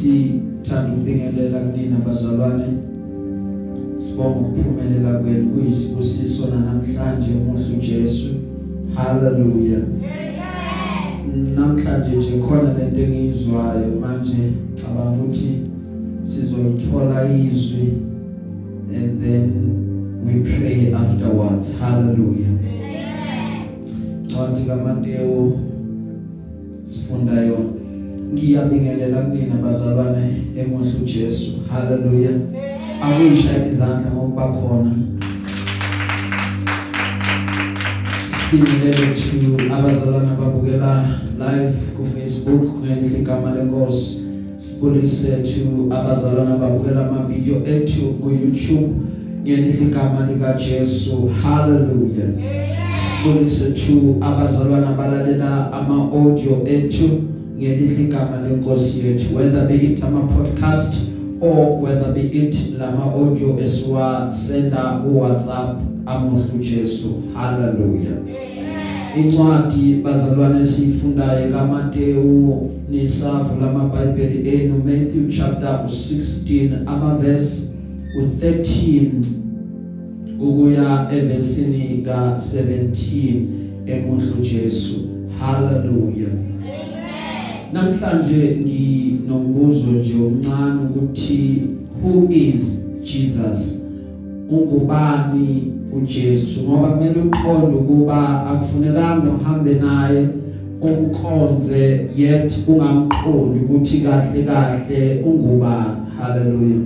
sithanda 0.00 0.92
ukubingelela 0.92 1.58
kunina 1.60 1.96
bazalwane 2.06 2.68
sibonga 3.96 4.38
ukuphumelela 4.40 5.18
kwenu 5.18 5.50
kuyisibusiso 5.50 6.46
namhlanje 6.46 7.30
umuhle 7.30 7.76
uJesu 7.78 8.34
haleluya 8.94 9.78
namhlanje 11.54 12.16
nje 12.16 12.38
khona 12.38 12.72
lento 12.78 13.02
engiyizwayo 13.02 13.88
manje 14.00 14.42
cabanga 14.74 15.22
ukuthi 15.22 15.52
sizolithola 16.24 17.18
izwi 17.32 17.88
and 18.94 19.22
then 19.22 19.70
we 20.24 20.42
pray 20.42 20.92
afterwards. 20.94 21.78
Hallelujah. 21.78 22.54
Ncwadi 24.24 24.64
kaMateyu 24.66 25.58
sifunda 26.82 27.32
yona. 27.32 27.79
Ngiyabingelela 28.32 29.20
kunina 29.22 29.56
bazalwane 29.56 30.24
emuhle 30.56 30.90
uJesu. 31.02 31.50
Hallelujah 31.72 32.36
akuyishaya 33.02 33.66
izandla 33.68 34.10
ngoba 34.10 34.52
khona. 34.52 34.94
Sibingelele 38.24 39.14
to 39.14 39.74
abazalwane 39.74 40.30
ababukela 40.30 41.06
live 41.38 41.78
ku 41.96 42.04
Facebook 42.04 42.64
ngelihle 42.80 43.18
igama 43.18 43.54
lenkosi. 43.54 44.20
Sibulise 44.56 45.42
to 45.42 45.94
abazalwane 45.94 46.52
ababukela 46.52 47.08
ama 47.08 47.26
video 47.26 47.56
ethu 47.66 48.14
ku 48.20 48.30
YouTube 48.30 48.92
ngelihle 49.44 49.84
igama 49.86 50.26
lika 50.26 50.54
Jesu 50.58 51.30
hallelujah 51.42 52.30
sibulise 53.00 53.72
to 53.72 54.16
abazalwane 54.20 54.86
abalalela 54.86 55.72
ama 55.72 55.94
audio 56.12 56.62
ethu 56.66 57.08
ngelihle 57.60 58.02
igama 58.02 58.48
lenkosi 58.48 59.06
yethu 59.06 59.36
whether 59.36 59.66
be 59.68 59.74
it 59.74 60.04
ama 60.04 60.20
podcast 60.20 61.10
or 61.40 61.82
whether 61.82 62.12
be 62.12 62.20
it 62.20 62.56
lama 62.78 63.04
audio 63.04 63.60
esiwa 63.60 64.30
senda 64.30 64.78
ku 64.78 65.18
WhatsApp 65.20 65.80
amuhle 66.06 66.42
uJesu 66.60 67.22
hallelujah. 67.34 68.18
Incwadi 69.16 69.94
bazalwane 70.04 70.66
siyifundayo 70.66 71.50
kaMateyu 71.52 72.70
nisavula 72.90 73.70
amabhayibheli 73.70 74.54
enu 74.54 74.74
Matthew 74.74 75.28
chapter 75.28 75.80
16 75.86 76.70
ama 76.86 77.14
verse 77.14 77.70
u13 78.20 79.06
ukuya 80.40 81.08
evesini 81.12 82.04
ka17 82.06 83.34
emuhle 83.86 84.30
uJesu 84.40 84.94
hallelujah. 85.40 86.32
Namhlanje 87.72 88.58
nginombuzo 88.60 89.92
nje 89.92 90.14
omncane 90.26 90.80
ukuthi 90.84 91.62
who 92.02 92.28
is 92.30 92.86
Jesus? 93.02 93.86
Ungubani 94.50 95.72
uJesu? 95.92 96.60
Ngoba 96.68 96.88
kumele 96.88 97.20
uqonde 97.20 97.76
ukuba 97.76 98.46
akufunekanga 98.46 99.30
uhambe 99.30 99.74
naye 99.74 100.28
umkhonze 100.80 102.08
yet 102.16 102.64
ungamqondi 102.68 103.60
ukuthi 103.64 104.00
kahle 104.00 104.42
kahle 104.42 105.22
ungubani. 105.26 106.00
Hallelujah. 106.18 106.82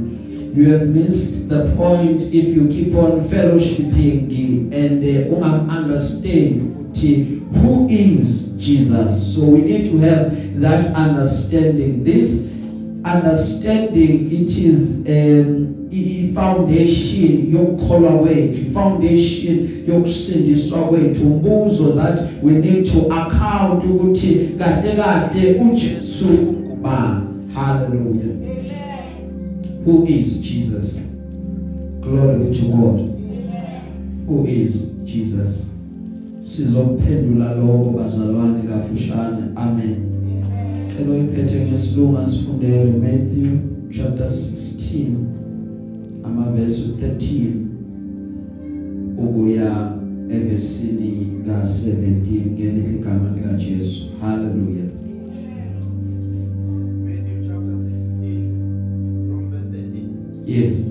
You 0.56 0.70
have 0.70 0.88
missed 0.88 1.48
the 1.48 1.74
point 1.76 2.22
if 2.22 2.56
you 2.56 2.68
keep 2.68 2.94
on 2.94 3.20
fellowshipping 3.20 4.72
and 4.72 5.04
uh, 5.04 5.36
ungam 5.36 5.68
understand 5.68 6.60
ukuthi 6.60 7.42
who 7.52 7.88
is 7.88 8.53
Jesus. 8.64 9.34
So 9.34 9.46
we 9.46 9.60
need 9.60 9.90
to 9.90 9.98
have 9.98 10.60
that 10.60 10.94
understanding. 10.96 12.04
This 12.04 12.52
understanding 13.04 14.32
it 14.32 14.56
is 14.56 15.04
um 15.06 15.88
i-foundation 15.92 17.52
yokukholwa 17.52 18.18
kwethu 18.18 18.60
i-foundation 18.60 19.68
yokusindiswa 19.88 20.78
kwethu. 20.78 21.26
Umbuzo 21.26 21.92
that 21.92 22.20
we 22.42 22.52
need 22.52 22.86
to 22.86 22.98
account 23.12 23.84
ukuthi 23.84 24.34
kahle 24.58 24.92
kahle 24.96 25.60
uJesu 25.60 26.28
ungubani 26.28 27.26
hallelujah. 27.54 28.34
Who 29.84 30.06
is 30.06 30.42
Jesus? 30.42 31.10
Glory 32.00 32.38
be 32.38 32.54
to 32.54 32.64
God. 32.66 33.10
Who 34.26 34.46
is 34.46 34.92
Jesus? 35.04 35.73
Sizophendula 36.44 37.54
lokho 37.54 37.90
bazalwane 37.90 38.62
kafushane. 38.62 39.42
Amen. 39.56 39.96
Cela 40.86 41.10
uyiphethe 41.14 41.66
ngesilungu 41.66 42.26
sifundele 42.26 42.84
Matthew 42.92 43.50
chapter 43.90 44.26
16 44.26 45.06
ama 46.24 46.52
verse 46.52 46.82
13 47.00 47.50
ukuya 49.18 49.92
evesini 50.30 51.28
ka17 51.46 52.52
ngelihle 52.52 52.96
igama 52.96 53.30
lika 53.36 53.52
Jesu 53.52 54.06
hallelujah. 54.20 54.90
Matthew 57.04 57.38
chapter 57.48 57.74
16 57.74 59.28
from 59.28 59.50
verse 59.50 59.68
13. 59.68 60.08
yes. 60.46 60.90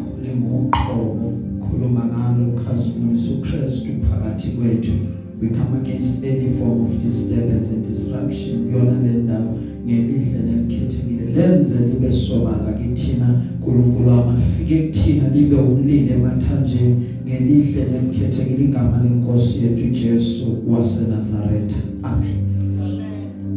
Izwi 0.00 0.10
lakho 0.22 0.22
lingoqobo 0.22 1.32
khuluma 1.60 2.04
ngalo 2.04 2.48
ukhazimulisa 2.48 3.34
uKristu 3.34 3.88
phakathi 4.02 4.50
kwethu. 4.50 4.92
We 5.40 5.48
come 5.48 5.80
against 5.80 6.22
any 6.22 6.50
form 6.50 6.84
of 6.84 7.02
disturbance 7.02 7.70
and 7.70 7.88
disruption. 7.88 8.64
Kuyona 8.64 9.02
le 9.02 9.12
ndawo 9.12 9.58
ngelihle 9.86 10.38
nelikhethekile 10.46 11.24
lenze 11.34 11.78
libe 11.86 12.10
sobala 12.10 12.72
kithina. 12.72 13.42
uNkulunkulu 13.60 14.10
amafike 14.10 14.88
kuthina 14.88 15.28
libe 15.28 15.56
umlilo 15.56 16.14
emathanjeni. 16.14 16.96
Ngelihle 17.26 17.84
nelikhethekile 17.92 18.64
igama 18.64 19.02
lenkosi 19.02 19.64
yethu 19.64 19.90
Jesu 19.90 20.58
waseNazaretha. 20.68 21.78
Amen. 22.02 22.49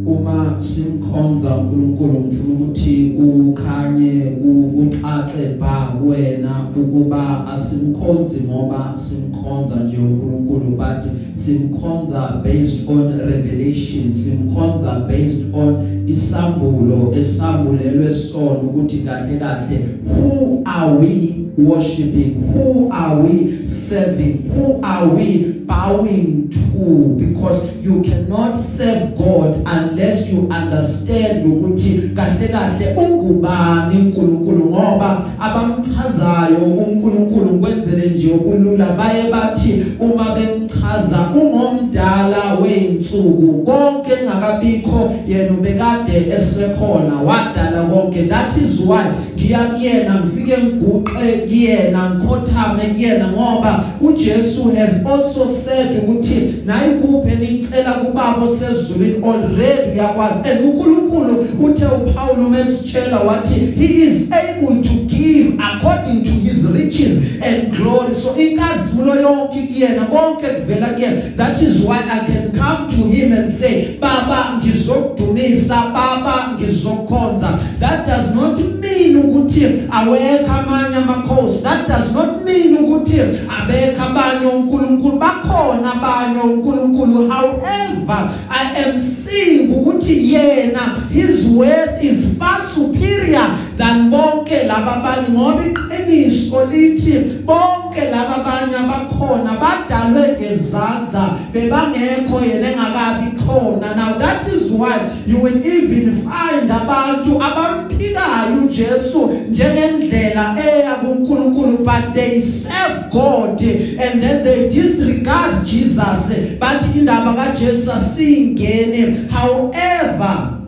Uma 0.05 0.55
simkhonza 0.61 1.55
uNkulunkulu 1.55 2.19
ngifuna 2.19 2.53
ukuthi 2.53 3.15
ukhanye 3.19 4.31
ucace 4.77 5.57
ba 5.59 5.97
kuwena 5.99 6.67
ukuba 6.81 7.47
asimkhonzi 7.47 8.41
ngoba 8.43 8.91
simkhonza 8.95 9.75
nje 9.75 9.97
uNkulunkulu 9.97 10.77
but 10.77 11.05
simkhonza 11.35 12.41
based 12.43 12.89
on 12.89 13.19
revelation 13.19 14.13
simkhonza 14.13 15.07
based 15.07 15.45
on 15.53 16.03
isambulo 16.07 17.13
esambulelwe 17.19 18.13
sona 18.13 18.59
ukuthi 18.59 18.97
kahle 18.97 19.39
kahle 19.39 19.79
who 20.07 20.61
are 20.65 20.93
we 20.93 21.43
worshiping? 21.57 22.41
Who 22.53 22.89
are 22.91 23.21
we 23.21 23.65
serving? 23.65 24.49
Who 24.49 24.81
are 24.83 25.07
we 25.07 25.63
bowing 25.65 26.49
to? 26.49 27.15
Because 27.17 27.77
you 27.81 28.01
cannot 28.01 28.53
serve 28.53 29.15
God 29.17 29.63
unless 29.65 30.31
you 30.31 30.49
understand 30.49 31.45
ukuthi 31.45 32.15
kahle 32.15 32.47
kahle 32.47 32.95
ungubani 32.97 33.97
uNkulunkulu 33.97 34.65
ngoba 34.65 35.25
abamchazayo 35.39 36.57
uNkulunkulu 36.57 37.59
kwenzele 37.59 38.09
nje 38.09 38.31
ukulula 38.31 38.85
baye 38.85 39.31
bathi 39.31 39.85
uma 39.99 40.35
bemchaza 40.35 41.22
ungomdala 41.31 42.22
weinsuku 42.53 43.63
konke 43.65 44.13
engakabikho 44.13 45.15
yena 45.27 45.53
ubekade 45.53 46.35
esekhona. 46.37 47.21
Wadala 47.25 47.83
konke. 47.89 48.23
That 48.29 48.57
is 48.57 48.79
why 48.79 49.03
ngiya 49.35 49.59
kuyena 49.59 50.15
ngifike 50.15 50.57
ngiguqe 50.57 51.31
kuyena 51.47 52.09
ngikhothame 52.09 52.83
kuyena 52.83 53.27
ngoba 53.27 53.85
uJesu 54.01 54.71
has 54.75 55.05
also 55.05 55.47
said 55.47 56.03
ukuthi 56.03 56.53
nayi 56.65 56.95
kuphe 57.01 57.35
nicela 57.35 57.93
kubaba 57.93 58.43
osezulwini 58.43 59.23
already 59.23 59.91
uyakwazi. 59.93 60.49
And 60.49 60.65
uNkulunkulu 60.65 61.45
uthe 61.63 61.85
uPaul 61.85 62.49
mesitshela 62.49 63.19
wathi 63.19 63.59
he 63.59 63.85
is 63.85 64.31
able 64.31 64.81
to 64.83 64.93
give 65.07 65.59
according 65.59 66.23
to 66.23 66.31
his 66.31 66.71
riches 66.71 67.41
and 67.41 67.71
glory. 67.75 68.15
So 68.15 68.35
inkazimulo 68.35 69.15
yonke 69.15 69.61
kuyena 69.61 70.05
konke 70.05 70.47
kuvela 70.47 70.87
kuyena. 70.87 71.21
That 71.37 71.61
is 71.61 71.85
why 71.85 71.97
I 71.97 72.19
can 72.19 72.42
come 72.51 72.87
to 72.89 73.01
him 73.07 73.33
and 73.33 73.49
say 73.49 73.97
baba 73.99 74.59
ngizokudumisa 74.59 75.93
baba 75.93 76.57
ngizokhonza. 76.57 77.59
That 77.79 78.05
does 78.05 78.35
not 78.35 78.59
mean 78.59 79.15
ukuthi 79.15 79.87
awekho 79.91 80.51
amanye 80.51 80.95
amakhosi. 80.95 81.63
That 81.63 81.87
does 81.87 82.13
not 82.13 82.43
mean 82.45 82.77
ukuthi 82.77 83.19
abekho 83.47 84.03
abanye 84.03 84.45
uNkulunkulu 84.45 85.19
bakhona 85.19 85.93
abanye 85.93 86.39
uNkulunkulu 86.39 87.29
however 87.29 88.31
I 88.49 88.83
am 88.83 88.99
seeing 88.99 89.69
ukuthi 89.69 90.33
yena 90.33 90.95
his 91.11 91.47
worth 91.47 92.03
is 92.03 92.37
far 92.37 92.61
superior 92.61 93.47
than 93.77 94.09
bonke 94.11 94.63
laba 94.67 94.95
abanye 94.95 95.29
ngoba 95.29 95.63
iqiniso 95.65 96.65
lithi 96.65 97.43
bonke 97.45 98.11
laba 98.11 98.35
abanye 98.35 98.77
abakhona 98.77 99.57
badalwe 99.61 100.37
ngezandla 100.39 101.37
bebangekho 101.53 102.32
yena 102.41 102.71
engakabi 102.71 103.37
khona 103.45 103.95
now 103.95 104.17
that 104.17 104.47
is 104.47 104.71
why 104.71 105.09
you 105.27 105.37
will 105.37 105.65
even 105.65 106.15
find 106.21 106.71
abantu 106.71 107.43
abamphikayo 107.43 108.61
uJesu 108.65 109.29
njengendlela 109.51 110.55
eya 110.59 110.95
kuNkulunkulu 110.95 111.77
but 111.77 112.13
they 112.13 112.41
serve 112.41 113.09
God 113.11 113.61
and 113.61 114.21
then 114.21 114.43
they 114.43 114.69
disregard 114.69 115.65
Jesus. 115.65 116.57
But 116.59 116.95
indaba 116.95 117.33
kaJesu 117.33 117.99
singene 117.99 119.29
however 119.29 120.61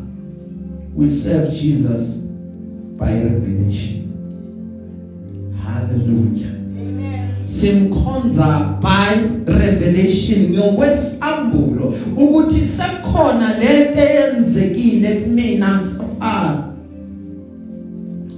we 0.93 1.07
serve 1.07 1.51
Jesus 1.51 2.27
by 2.97 3.11
revelation. 3.11 4.05
Hallelujah. 5.63 6.54
Simkhonza 7.59 8.79
by 8.81 9.15
revelation. 9.47 10.53
Ngokwesambulo 10.53 11.93
ukuthi 12.17 12.65
sekhona 12.65 13.59
lento 13.59 14.01
eyenzekile 14.01 15.15
kumina 15.15 15.75
ngisafana 15.75 16.63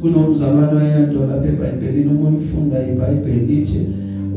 kunomzalwane 0.01 0.77
oyedwa 0.81 1.25
lapha 1.27 1.47
eBhayibhelini 1.47 2.11
uma 2.11 2.29
ufunda 2.29 2.87
iBhayibheli 2.87 3.45
lithi 3.45 3.79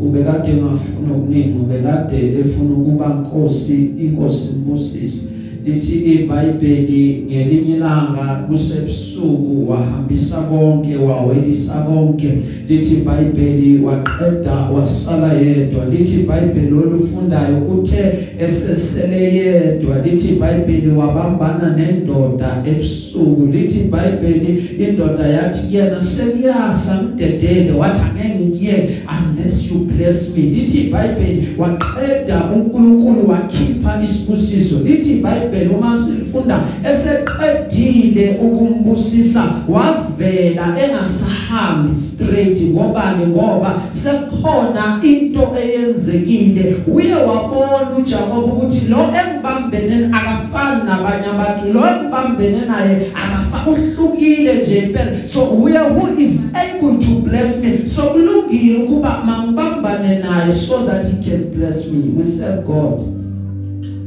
ubekade 0.01 0.53
ngafuna 0.53 1.13
okuningi 1.15 1.59
ubekade 1.59 2.41
efuna 2.41 2.75
ukuba 2.75 3.07
inkosi 3.07 3.85
inkosi 4.01 4.49
imbusisi 4.53 5.29
lithi 5.71 5.97
iBhayibheli? 6.15 7.27
Ngelinye 7.27 7.77
ilanga 7.77 8.45
kusebusuku 8.49 9.71
wahambisa 9.71 10.37
konke 10.41 10.97
wawelisa 10.97 11.73
konke. 11.73 12.31
Lithi 12.69 12.95
iBhayibheli 12.95 13.85
waqeda 13.85 14.55
wasala 14.55 15.33
yedwa. 15.33 15.85
Lithi 15.85 16.21
iBhayibheli 16.21 16.73
olufundayo 16.73 17.59
uthe 17.59 18.19
esesele 18.41 19.35
yedwa. 19.35 19.99
Lithi 20.05 20.29
iBhayibheli 20.29 20.91
wabambana 20.91 21.77
nendoda 21.77 22.65
ebusuku. 22.67 23.47
Lithi 23.47 23.81
iBhayibheli 23.81 24.63
indoda 24.89 25.27
yathi 25.27 25.67
kuyena 25.67 26.03
sekuyasa 26.03 27.03
mdedele. 27.03 27.73
Wathi 27.73 28.03
angeke 28.03 28.45
ngiye 28.45 28.89
unless 29.19 29.71
you 29.71 29.79
bless 29.79 30.37
me. 30.37 30.43
Lithi 30.43 30.79
iBhayibheli 30.79 31.49
waqeda 31.59 32.45
uNkulunkulu 32.57 33.29
wakhipha 33.29 34.03
isibusiso. 34.05 34.77
Lithi 34.85 35.13
iBhayibheli 35.13 35.60
iBhayibheli 35.61 35.75
uma 35.75 35.99
silifunda 35.99 36.61
eseqedile 36.91 38.39
ukumbusisa 38.43 39.45
wavela 39.69 40.77
engasahambi 40.85 41.97
straight 41.97 42.63
ngobani 42.63 43.27
ngoba 43.27 43.81
sekukhona 43.91 45.01
into 45.03 45.49
eyenzekile. 45.63 46.77
Uye 46.87 47.15
wabona 47.15 47.97
uJakob 47.99 48.45
ukuthi 48.45 48.89
lo 48.89 48.97
engibambene 48.97 50.11
akafani 50.13 50.85
nabanye 50.85 51.27
abantu 51.27 51.73
lo 51.73 51.87
engibambene 51.87 52.61
naye 52.67 52.97
akafa 53.15 53.71
uhlukile 53.71 54.55
nje 54.63 54.79
impela. 54.79 55.11
So 55.27 55.45
uye 55.45 55.79
who 55.79 56.07
is 56.19 56.53
able 56.55 56.99
to 56.99 57.21
bless 57.29 57.63
me? 57.63 57.89
So 57.89 58.03
kulungile 58.03 58.83
ukuba 58.83 59.23
mangibambane 59.25 60.19
naye 60.19 60.53
so 60.53 60.87
that 60.87 61.07
he 61.07 61.31
can 61.31 61.51
bless 61.55 61.91
me. 61.91 62.13
We 62.17 62.25
serve 62.25 62.67
God. 62.67 63.20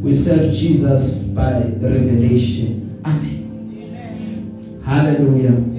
We 0.03 0.13
serve 0.13 0.51
Jesus 0.51 1.23
by 1.33 1.63
revelation. 1.81 2.99
Amen. 3.05 3.39
Amen. 3.71 4.81
Hallelujah 4.85 5.73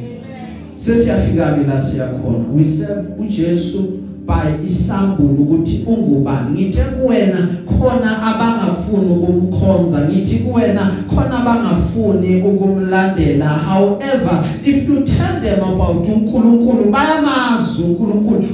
sesiyafika 0.77 1.53
ke 1.53 1.67
la 1.67 1.81
siyakhona 1.81 2.45
we 2.55 2.65
serve 2.65 3.09
uJesu 3.19 4.05
by 4.27 4.67
isambulo 4.67 5.43
ukuthi 5.43 5.85
ungubani. 5.87 6.51
Ngithe 6.51 6.83
kuwena 6.83 7.49
khona 7.67 8.23
abangafuni 8.23 9.13
ukumkhonza 9.13 10.09
ngithi 10.09 10.37
kuwena 10.39 10.93
khona 11.15 11.39
abangafuni 11.41 12.43
ukumlandela. 12.43 13.49
However 13.49 14.45
if 14.65 14.89
you 14.89 15.05
tell 15.05 15.41
them 15.43 15.65
about 15.65 16.09
uNkulunkulu 16.09 16.85
bayamazi 16.91 17.83
uNkulunkulu. 17.83 18.45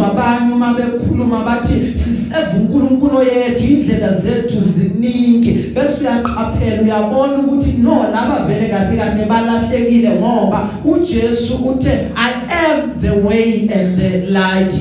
Uzuzwa 0.00 0.06
abanye 0.06 0.52
uma 0.52 0.74
bekhuluma 0.74 1.44
bathi 1.44 1.96
siserve 1.96 2.56
uNkulunkulu 2.56 3.22
yethu 3.22 3.66
indlela 3.66 4.12
zethu 4.12 4.62
ziningi. 4.62 5.52
Bese 5.74 6.00
uyaqaphela 6.00 6.82
uyabona 6.82 7.38
ukuthi 7.38 7.82
no 7.82 8.04
laba 8.12 8.46
vele 8.46 8.68
kahle 8.68 8.96
kahle 8.96 9.24
balahlekile 9.26 10.10
ngoba 10.10 10.68
uJesu 10.84 11.54
uthe 11.54 11.92
i 12.16 12.32
am 12.48 13.00
the 13.00 13.12
way 13.26 13.68
and 13.72 13.98
the 13.98 14.30
light. 14.30 14.74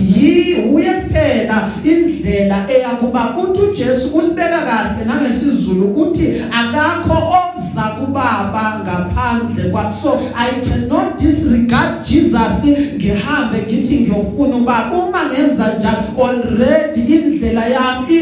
Uye 0.74 1.00
kuphela 1.10 1.70
indlela 1.84 2.66
eyakuba 2.70 3.36
uthi 3.38 3.62
uJesu 3.62 4.18
ulibeka 4.18 4.60
kahle 4.60 5.06
nangesizulu 5.06 5.86
uthi 5.86 6.34
akakho 6.52 7.49
oza 7.70 7.82
kubaba 7.82 8.82
ngaphandle 8.84 9.70
kwa 9.72 9.94
so 9.94 10.20
i 10.36 10.52
cannot 10.70 11.20
disregard 11.20 12.04
Jesus. 12.06 12.66
Ngihambe 12.96 13.58
ngithi 13.68 14.00
ngiyofuna 14.00 14.56
uba 14.56 14.92
uma 14.92 15.26
ngenza 15.26 15.74
njalo 15.80 16.28
already 16.28 17.02
indlela 17.02 17.66
yami 17.68 18.16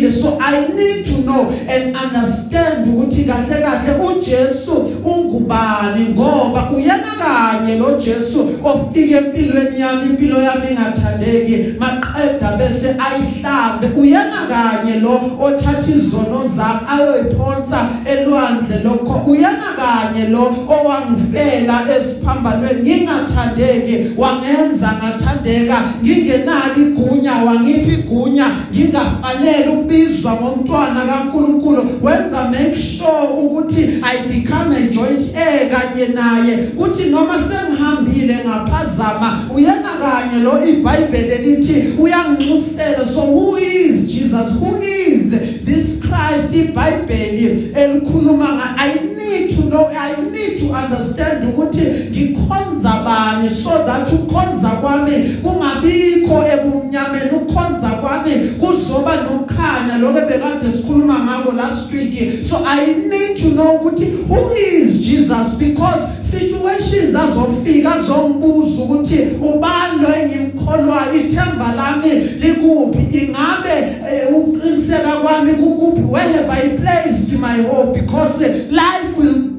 idukile 0.00 0.12
so 0.12 0.38
i 0.40 0.68
need 0.74 1.04
to 1.04 1.22
know 1.22 1.52
and 1.68 1.96
understand 1.96 2.88
ukuthi 2.88 3.24
kahle 3.24 3.62
kahle 3.62 4.04
uJesu 4.06 4.72
ungubani 5.04 6.08
ngoba 6.14 6.70
uyena 6.70 7.10
kanye 7.18 7.78
lo 7.78 7.98
Jesu 7.98 8.48
ofika 8.64 9.18
empilweni 9.18 9.80
yami 9.80 10.10
impilo 10.10 10.42
yami 10.42 10.66
ingathandeki. 10.70 11.78
Maqeda 11.78 12.56
bese 12.58 12.88
ayihlambe. 12.88 13.86
Uyena 14.00 14.46
kanye 14.48 15.00
lo 15.00 15.20
othatha 15.40 15.92
izono 15.96 16.46
zami 16.46 16.80
ayoyiphonsa 16.88 17.88
elwandle 18.04 18.78
lokho. 18.84 19.30
Uyena 19.30 19.70
kanye 19.76 20.28
lo 20.28 20.54
owangifela 20.68 21.80
esiphambanweni. 21.98 22.82
Ngingathandeki 22.82 23.96
wangenza 24.16 24.92
ngathandeka. 24.92 25.76
Ngingenalo 26.02 26.76
igunya 26.76 27.32
wangiphi 27.32 28.02
igunya 28.40 28.50
ngingafanele 28.72 29.68
ukubizwa 29.68 30.32
ngomntwana 30.32 31.06
kaNkuluNkulu. 31.06 31.90
Wenza 32.02 32.50
make 32.50 32.76
sure 32.76 33.28
ukuthi 33.42 34.02
i 34.02 34.28
become 34.28 34.72
a 34.72 34.88
joint 34.88 35.34
heir 35.34 35.70
kanye 35.70 36.06
naye. 36.14 36.56
Kuthi 36.56 37.10
noma 37.10 37.38
sengihambile 37.38 38.38
ngaphazama 38.46 39.38
uyena 39.54 39.90
kanye 40.00 40.42
lo 40.42 40.64
iBhayibheli 40.66 41.56
lithi 41.56 41.94
uyangincusela 41.98 43.06
so 43.06 43.20
who 43.20 43.56
is 43.58 44.06
Jesus? 44.08 44.52
Who 44.60 44.76
is 44.82 45.30
this 45.64 46.00
Christ? 46.00 46.54
iBhayibheli 46.54 47.72
elikhuluma 47.74 48.54
nga 48.54 48.74
I 48.78 48.94
need 48.94 49.19
to 49.60 49.68
know 49.68 49.86
I 49.86 50.16
need 50.30 50.58
to 50.60 50.72
understand 50.72 51.44
ukuthi 51.44 51.84
ngikhonza 52.10 53.04
bani 53.04 53.50
so 53.50 53.84
that 53.84 54.12
ukhonza 54.12 54.68
kwami 54.68 55.12
kungabikho 55.42 56.44
ebumnyameni. 56.52 57.30
Ukhonza 57.36 57.88
kwami 57.88 58.32
kuzoba 58.60 59.16
nokukhanya 59.16 59.98
lokho 59.98 60.20
bekade 60.26 60.72
sikhuluma 60.72 61.18
ngako 61.18 61.52
last 61.52 61.92
week. 61.92 62.44
So 62.44 62.64
I 62.66 62.86
need 62.86 63.36
to 63.38 63.48
know 63.50 63.78
ukuthi 63.78 64.06
who 64.28 64.52
is 64.52 65.00
Jesus? 65.00 65.54
Because 65.58 66.02
situations 66.22 67.16
azofika 67.16 67.94
azombuza 67.94 68.82
ukuthi 68.82 69.18
ubani 69.42 70.06
engimkholwa? 70.22 71.14
Ithemba 71.14 71.74
lami 71.76 72.10
likuphi? 72.40 73.18
Ingabe 73.18 73.76
eh, 74.12 74.36
uqiniseka 74.36 75.12
kwami 75.22 75.52
kukuphi? 75.52 76.02
Where 76.02 76.32
have 76.32 76.50
I 76.50 76.76
placed 76.76 77.38
my 77.40 77.62
hope? 77.62 78.00
Because 78.00 78.42
life 78.70 79.16
will 79.18 79.49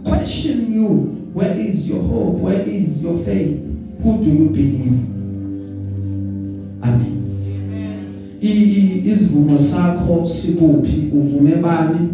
you. 0.91 1.31
Where 1.33 1.57
is 1.57 1.89
your 1.89 2.01
hope? 2.01 2.39
Where 2.39 2.61
is 2.67 3.03
your 3.03 3.15
faith? 3.17 3.59
Who 4.03 4.23
do 4.23 4.29
you 4.29 4.49
believe? 4.49 4.99
Amen. 6.83 8.37
Isivumo 8.41 9.59
sakho 9.59 10.27
sikuphi? 10.27 11.11
Uvume 11.13 11.55
bani? 11.55 12.09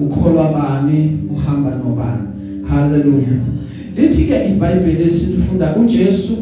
Ukholwa 0.00 0.52
bani? 0.52 1.18
Uhamba 1.30 1.70
nobani? 1.76 2.28
Haleluya 2.64 3.62
lithi 3.96 4.24
ke 4.24 4.48
iBhayibheli 4.48 5.04
esilifunda 5.04 5.76
uJesu 5.76 6.36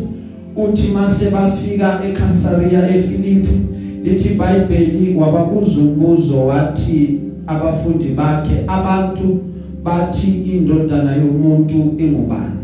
uthi 0.56 0.92
mase 0.92 1.30
bafika 1.30 2.00
eCaesarea 2.08 2.96
eFilipi 2.96 3.60
lithi 4.04 4.28
iBhayibheli 4.28 5.14
wababuza 5.14 5.80
umbuzo 5.80 6.46
wathi 6.46 7.20
abafundi 7.46 8.08
bakhe 8.08 8.54
abantu 8.66 9.38
bathi 9.82 10.30
indodana 10.30 11.16
yomuntu 11.16 11.94
ingubani 11.98 12.60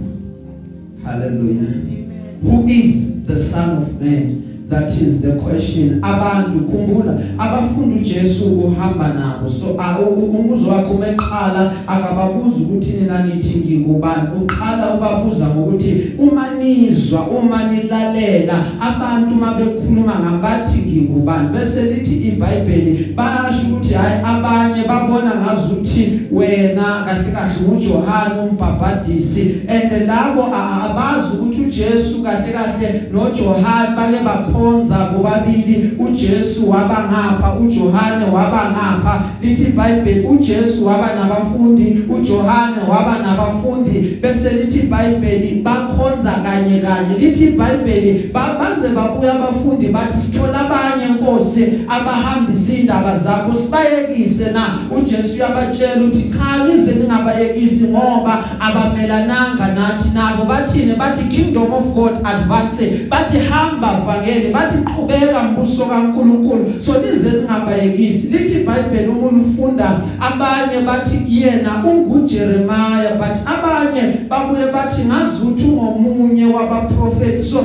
haleluya 1.05 1.69
who 2.43 2.69
is 2.69 3.25
the 3.27 3.41
son 3.41 3.79
of 3.79 4.01
man? 4.01 4.46
That 4.69 4.93
is 5.01 5.23
the 5.23 5.37
question. 5.41 6.01
Abantu 6.03 6.59
khumbula 6.61 7.19
abafundi 7.39 7.97
uJesu 7.97 8.61
uhamba 8.61 9.15
nabo. 9.15 9.49
So 9.49 9.67
umbuzo 9.67 10.69
wakhe 10.69 10.91
umeqala 10.91 11.73
akababuza 11.87 12.57
ukuthi 12.65 12.93
nina 12.93 13.25
nithi 13.25 13.59
ngingubani. 13.59 14.29
Uqala 14.43 14.95
ubabuza 14.95 15.47
ngokuthi 15.47 16.13
uma 16.19 16.51
nizwa 16.51 17.21
uma 17.21 17.73
nilalela 17.73 18.65
abantu 18.81 19.35
mabekhuluma 19.35 20.19
ngabathi 20.21 20.79
ngingubani? 20.79 21.49
Bese 21.49 21.83
lithi 21.83 22.29
iBhayibheli 22.29 23.15
bayasho 23.17 23.67
ukuthi 23.73 23.95
hayi 23.95 24.21
abanye 24.25 24.83
babona 24.89 25.33
ngazuthi 25.35 26.21
wena 26.33 27.05
kahle 27.07 27.33
kahle 27.33 27.77
uJohane 27.77 28.41
umbhabhadisi 28.51 29.63
and 29.69 30.09
labo 30.09 30.43
abazi 30.45 31.37
ukuthi 31.37 31.61
uJesu 31.63 32.23
kahle 32.23 32.53
kahle 32.53 33.03
noJohane 33.13 33.97
bake 33.97 34.25
bakho 34.25 34.56
bakhonza 34.57 35.11
bobabili 35.13 35.93
uJesu 35.99 36.71
waba 36.71 37.05
ngapha 37.09 37.55
uJohane 37.61 38.25
waba 38.25 38.71
ngapha. 38.71 39.23
Lithi 39.43 39.65
iBhayibheli 39.65 40.27
uJesu 40.27 40.87
waba 40.87 41.15
nabafundi 41.15 42.05
uJohane 42.19 42.77
waba 42.91 43.19
nabafundi. 43.19 44.19
Bese 44.23 44.51
lithi 44.51 44.79
iBhayibheli 44.79 45.63
bakhonza 45.63 46.31
kanye 46.31 46.79
kanye. 46.79 47.19
Lithi 47.19 47.45
iBhayibheli 47.45 48.31
baze 48.33 48.89
babuya 48.89 49.35
abafundi 49.35 49.89
bathi 49.89 50.17
sithola 50.19 50.61
abanye 50.61 51.07
inkosi 51.07 51.69
abahambisa 51.89 52.73
indaba 52.75 53.19
zakho 53.19 53.55
sibayekise 53.55 54.51
na? 54.51 54.79
uJesu 54.99 55.35
uyabatshela 55.35 56.05
uthi 56.05 56.31
cha 56.31 56.65
nize 56.67 56.95
ningabayekisi 56.95 57.89
ngoba 57.89 58.45
abamelananga 58.61 59.67
nathi 59.75 60.09
nabo. 60.15 60.45
Bathini? 60.45 60.95
Bathi 60.95 61.25
kingdom 61.25 61.73
of 61.73 61.95
God 61.95 62.13
advance. 62.25 63.07
Bathi 63.09 63.39
hamba 63.39 64.01
vakele 64.07 64.46
bathi 64.53 64.77
bathi 64.77 64.85
qhubeka 64.85 65.43
mbuso 65.43 65.87
kaNkuluNkulu. 65.87 66.65
So 66.81 66.93
nize 67.03 67.31
ningabayekisi 67.31 68.27
lithi 68.29 68.55
iBhayibheli 68.55 69.09
uma 69.09 69.27
ulifunda 69.27 70.01
abanye 70.21 70.81
bathi 70.87 71.23
yena 71.29 71.85
unguJeremiah 71.85 73.19
but 73.19 73.37
abanye 73.47 74.03
babuye 74.29 74.73
bathi 74.73 75.03
ngazuthi 75.05 75.65
ungomunye 75.65 76.45
wabaprofeti 76.45 77.45
so 77.45 77.59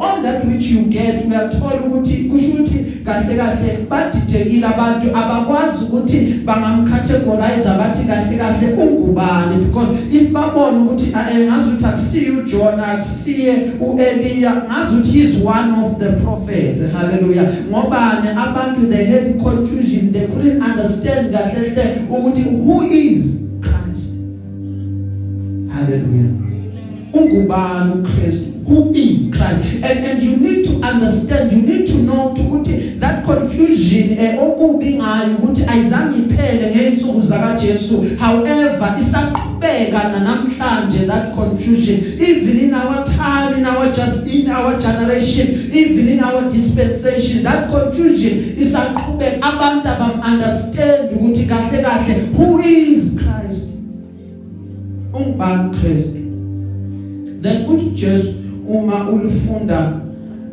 all 0.00 0.22
that 0.22 0.44
which 0.44 0.70
you 0.70 0.80
get 0.80 1.26
uyathola 1.26 1.80
ukuthi 1.86 2.16
kusho 2.16 2.52
ukuthi 2.52 2.84
kahle 3.04 3.36
kahle 3.36 3.78
badidekile 3.90 4.66
abantu 4.66 5.16
abakwazi 5.16 5.84
ukuthi 5.84 6.42
bangamcategorize 6.44 7.70
bathi 7.78 8.04
kahle 8.04 8.36
kahle 8.36 8.74
ungubani. 8.82 9.64
Because 9.64 9.92
if 10.12 10.30
babona 10.30 10.78
ukuthi 10.78 11.12
ngazuthi 11.46 11.86
akusiyo 11.86 12.38
uJona 12.38 12.86
akusiye 12.86 13.54
uEliya 13.80 14.52
ngazuthi 14.68 15.18
is 15.18 15.44
one 15.44 15.72
of 15.84 15.98
the 15.98 16.19
prophets. 16.22 16.80
Hallelujah. 16.92 17.44
Ngobani? 17.68 18.34
Abantu 18.34 18.88
they 18.90 19.04
had 19.04 19.40
confusion. 19.40 20.12
They 20.12 20.26
couldn't 20.26 20.62
understand 20.62 21.32
kahle 21.32 21.70
hle 21.70 21.84
ukuthi 22.08 22.42
who 22.42 22.82
is 22.82 23.48
Christ. 23.60 24.16
Hallelujah. 25.72 26.32
Ungubani 27.12 27.92
uKristu? 27.92 28.50
Who 28.66 28.92
is 28.94 29.30
Christ? 29.34 29.82
And 29.82 30.06
and 30.06 30.22
you 30.22 30.36
need 30.36 30.64
to 30.66 30.74
understand 30.86 31.52
you 31.52 31.62
need 31.62 31.86
to 31.88 31.98
know 32.02 32.34
ukuthi 32.34 33.00
that 33.00 33.19
confusion 33.30 34.18
eh 34.18 34.42
okubi 34.42 34.94
ngayo 34.94 35.36
ukuthi 35.38 35.62
ayizange 35.68 36.18
iphele 36.18 36.70
ngeinsuku 36.70 37.22
zaka 37.22 37.60
Jesu 37.60 38.04
however 38.18 38.96
isaqhubeka 39.00 40.02
namhlanje 40.24 41.06
that 41.06 41.34
confusion. 41.34 41.96
Even 42.18 42.58
in 42.58 42.74
our 42.74 43.04
time 43.06 43.58
in 43.58 43.66
our 43.66 43.86
just 43.92 44.26
in 44.26 44.50
our 44.50 44.78
generation 44.80 45.46
even 45.72 46.08
in 46.08 46.24
our 46.24 46.42
dispensation 46.50 47.42
that 47.42 47.70
confusion 47.70 48.38
isaqhubeka. 48.58 49.38
Abantu 49.40 49.88
abam 49.88 50.20
understand 50.20 51.10
ukuthi 51.14 51.46
kahle 51.46 51.82
kahle 51.82 52.14
who 52.34 52.58
is 52.58 53.18
Christ? 53.22 53.70
Ungubani 55.12 55.70
Christ? 55.80 56.14
Then 57.42 57.66
uthi 57.68 57.90
Jesu 57.94 58.34
uma 58.68 59.10
ulifunda 59.10 60.00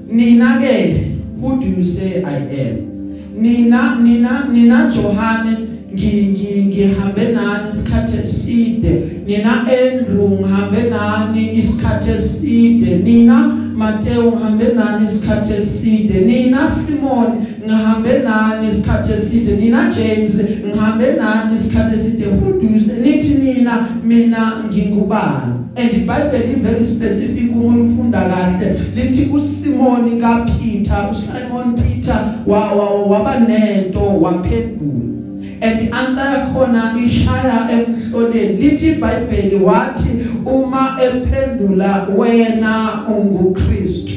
nina 0.07 0.59
ke 0.61 1.16
who 1.39 1.61
do 1.61 1.67
you 1.69 1.83
say 1.83 2.23
I 2.23 2.37
am? 2.37 2.97
Nina 3.41 3.99
nina 4.01 4.47
nina 4.49 4.89
Johane 4.91 5.66
ngihambe 5.97 7.31
nani 7.33 7.69
isikhathi 7.73 8.17
eside. 8.17 9.01
Nina 9.27 9.67
Andrew 9.67 10.29
ngihambe 10.29 10.89
nani 10.89 11.57
isikhathi 11.57 12.11
eside. 12.11 12.97
Nina 13.03 13.47
Mateo 13.75 14.31
ngihambe 14.31 14.65
nani 14.75 15.07
isikhathi 15.07 15.53
eside. 15.53 16.21
Nina 16.25 16.69
Simon 16.69 17.45
ngihambe 17.65 18.19
nani 18.23 18.67
isikhathi 18.67 19.13
eside. 19.13 19.55
Nina 19.55 19.93
James 19.93 20.41
ngihambe 20.65 21.05
nani 21.13 21.55
isikhathi 21.55 21.95
eside. 21.95 22.25
Who 22.25 22.61
do 22.61 22.67
you 22.67 22.79
say? 22.79 23.01
Nithi 23.01 23.33
nina 23.43 23.87
mina 24.03 24.63
ngingubani? 24.69 25.53
And 25.75 25.91
iBhayibheli 25.91 26.61
very 26.61 26.83
specific 26.83 27.51
uma 27.51 27.83
ufunda 27.83 28.19
kahle. 28.19 28.79
Lithi 28.95 29.29
uSimon 29.33 30.21
kaPeter 30.21 31.09
uSimon 31.11 31.75
Peter 31.75 32.33
wabanento 32.47 34.21
waphendula 34.21 35.26
and 35.61 35.93
answer 35.93 36.25
yakhona 36.25 36.95
ishaya 37.05 37.69
emhloleni. 37.71 38.57
Lithi 38.57 38.87
iBhayibheli 38.91 39.55
wathi 39.55 40.09
uma 40.45 40.97
ephendula 41.01 42.07
wena 42.17 43.05
unguKristu 43.07 44.13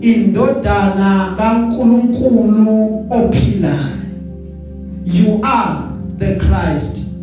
indodana 0.00 1.34
kaNkuluNkulu 1.38 3.06
ophilayo 3.10 4.02
you 5.04 5.40
are 5.42 5.92
the 6.18 6.38
Christ 6.46 7.16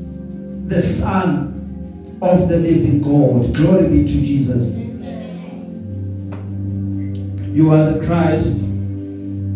the 0.67 0.81
son 0.81 2.17
of 2.21 2.49
the 2.49 2.57
living 2.57 3.01
God. 3.01 3.55
Glory 3.55 3.87
be 3.87 4.03
to 4.03 4.07
Jesus. 4.07 4.77
You 7.47 7.71
are 7.71 7.91
the 7.91 8.05
Christ 8.05 8.68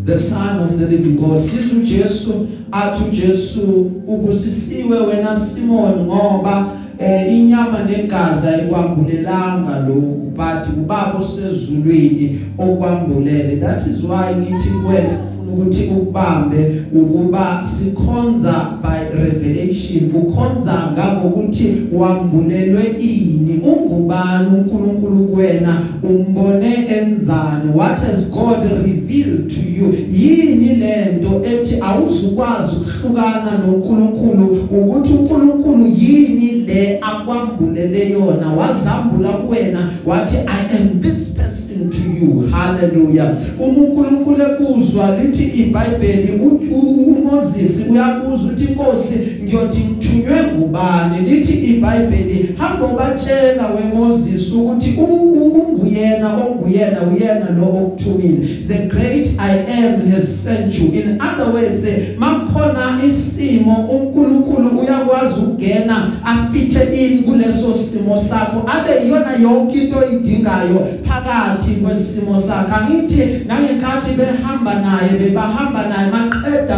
the 0.05 0.19
son 0.19 0.59
of 0.59 0.79
the 0.79 0.87
living 0.87 1.15
God. 1.15 1.39
Sizu 1.39 1.81
Jesu 1.83 2.47
athu 2.71 3.11
Jesu 3.11 3.91
ubusisiwe 4.07 4.97
wena 4.99 5.35
Simon 5.35 5.99
ngoba 5.99 6.65
eh 6.99 7.37
inyama 7.37 7.83
negazi 7.83 8.47
ayikwambulelanga 8.47 9.79
lokhu. 9.79 10.22
But 10.35 10.77
ubaba 10.77 11.19
osezulwini 11.19 12.39
okwambulele 12.57 13.55
that 13.55 13.81
is 13.81 14.03
why 14.03 14.35
ngithi 14.35 14.69
kuwena 14.69 15.33
ukuthi 15.53 15.83
ukubambe 15.91 16.83
ukuba 16.95 17.59
sikhonza 17.63 18.77
by 18.83 19.23
revelation 19.23 20.11
ukhonza 20.15 20.73
ngabokuthi 20.93 21.75
wambulelwe 21.93 22.83
ini. 22.99 23.61
Ungubani 23.63 24.47
uNkulunkulu 24.55 25.27
kuwena 25.27 25.81
umbone 26.03 26.73
enzani? 26.75 27.71
What 27.75 27.99
has 27.99 28.31
God 28.31 28.63
revealed 28.85 29.49
to 29.49 29.61
you? 29.69 29.93
Yini 30.13 30.75
lento 30.75 31.41
ethi 31.45 31.81
awuzukwazi 31.81 32.75
ukuhlukana 32.75 33.57
noNkulunkulu 33.67 34.45
ukuthi 34.71 35.13
uNkulunkulu 35.13 35.62
yini 35.97 36.51
le 36.51 36.99
akwambulele 37.01 38.09
yona? 38.09 38.53
Wazambula 38.53 39.29
kuwena 39.29 39.89
wathi 40.05 40.37
i 40.37 40.77
am 40.77 40.99
this 41.01 41.29
person 41.37 41.89
to 41.89 42.25
you. 42.25 42.49
Hallelujah. 42.51 43.35
uNkulunkulu 43.59 44.43
ekuzwa 44.43 45.17
lithi 45.17 45.43
iBhayibheli 45.43 46.39
uMoses 46.71 47.85
uyabuza 47.91 48.43
uthi 48.43 48.63
Nkosi 48.73 49.19
ngiyothi 49.53 49.81
ngithunywe 49.81 50.43
ngubani? 50.43 51.29
Lithi 51.29 51.53
iBhayibheli 51.53 52.55
hamba 52.57 52.87
batshela 52.87 53.67
weMoses 53.67 54.51
ukuthi 54.51 54.95
unguyena 54.97 56.29
onguyena 56.35 57.01
uyena 57.01 57.49
lo 57.57 57.65
okuthumile. 57.65 58.47
The 58.67 58.87
great 58.87 59.27
i 59.39 59.57
am 59.57 60.01
has 60.01 60.43
sent 60.43 60.79
you. 60.79 60.91
In 61.01 61.21
other 61.21 61.51
words 61.53 61.85
makhona 62.17 62.99
isimo 63.07 63.75
uNkulunkulu 63.89 64.79
uyakwazi 64.79 65.39
ukungena 65.39 66.11
afithe 66.25 66.83
in 67.05 67.23
kuleso 67.23 67.73
simo 67.73 68.19
sakho. 68.19 68.65
Abe 68.67 69.07
iyona 69.07 69.33
yonke 69.41 69.83
into 69.83 69.99
oyidingayo 69.99 70.87
phakathi 71.07 71.71
kwesimo 71.71 72.37
sakho. 72.37 72.75
Angithi 72.75 73.45
nangenkathi 73.47 74.11
behamba 74.17 74.73
naye 74.75 75.19
bebahamba 75.19 75.87
naye 75.87 76.11
maqeda 76.11 76.77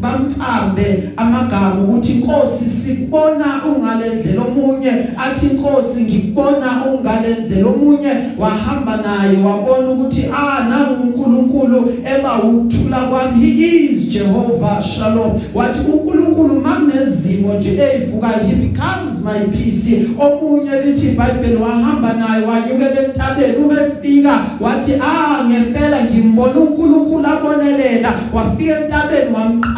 bamcambe 0.00 1.02
amagama 1.16 1.82
ukuthi 1.82 2.12
inkosi 2.12 2.70
sikubona 2.70 3.46
ungalendlela 3.76 4.42
omunye. 4.42 4.92
Athi 5.16 5.46
inkosi 5.46 6.00
ngikubona 6.02 6.84
ungalendlela 6.92 7.66
omunye. 7.66 8.12
Wahamba 8.38 8.96
naye 8.96 9.36
wabona 9.44 9.90
ukuthi 9.90 10.24
ah 10.32 10.68
nangu 10.68 11.02
uNkulunkulu 11.02 11.92
eba 12.16 12.42
ukuthula 12.42 12.96
kwami. 12.96 13.46
He 13.46 13.66
is 13.66 14.08
Jehovah 14.08 14.82
Shalom. 14.82 15.40
Wathi 15.54 15.80
uNkulunkulu 15.80 16.60
makunezimo 16.60 17.54
nje 17.54 17.80
ezivuka 17.94 18.28
he 18.28 18.54
becomes 18.54 19.22
my 19.24 19.40
peace. 19.52 20.06
Omunye 20.18 20.80
lithi 20.84 21.08
iBhayibheli 21.08 21.56
wahamba 21.56 22.12
naye 22.12 22.44
wanyukela 22.44 23.04
entabeni. 23.04 23.56
Ubefika 23.56 24.40
wathi 24.60 24.92
ah 24.94 25.44
ngempela 25.44 26.04
ngimbona 26.04 26.60
uNkulunkulu 26.60 27.26
abonelela. 27.26 28.12
Wafika 28.34 28.80
entabeni 28.80 29.30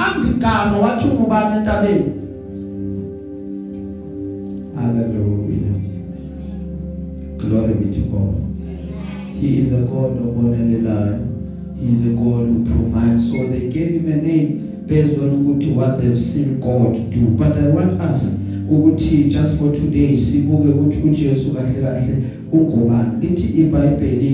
wamqamba 0.08 0.28
igama 0.30 0.78
wathi 0.78 1.08
ungubani 1.08 1.56
entabeni? 1.56 2.12
Hallelujah. 4.76 5.74
Glory 7.38 7.74
be 7.74 7.94
to 7.94 8.00
God. 8.00 8.34
He 9.34 9.58
is 9.58 9.72
a 9.72 9.82
God 9.82 10.18
obonelelayo 10.18 11.28
he 11.80 11.86
is 11.86 12.06
a 12.06 12.10
God 12.10 12.48
who 12.48 12.64
provides. 12.64 13.30
So 13.30 13.46
they 13.46 13.70
gave 13.70 14.00
him 14.00 14.10
a 14.10 14.16
name 14.16 14.84
based 14.86 15.18
on 15.18 15.44
ukuthi 15.44 15.74
what 15.74 16.00
they've 16.00 16.18
seen 16.18 16.60
God 16.60 16.94
do. 17.12 17.28
But 17.38 17.56
i 17.56 17.68
want 17.68 18.00
us 18.00 18.34
ukuthi 18.68 19.30
just 19.30 19.60
for 19.60 19.72
today 19.72 20.16
sibuke 20.16 20.68
ukuthi 20.68 21.08
uJesu 21.08 21.54
kahle 21.54 21.82
kahle 21.82 22.22
ungubani 22.52 23.26
lithi 23.26 23.60
iBhayibheli 23.60 24.32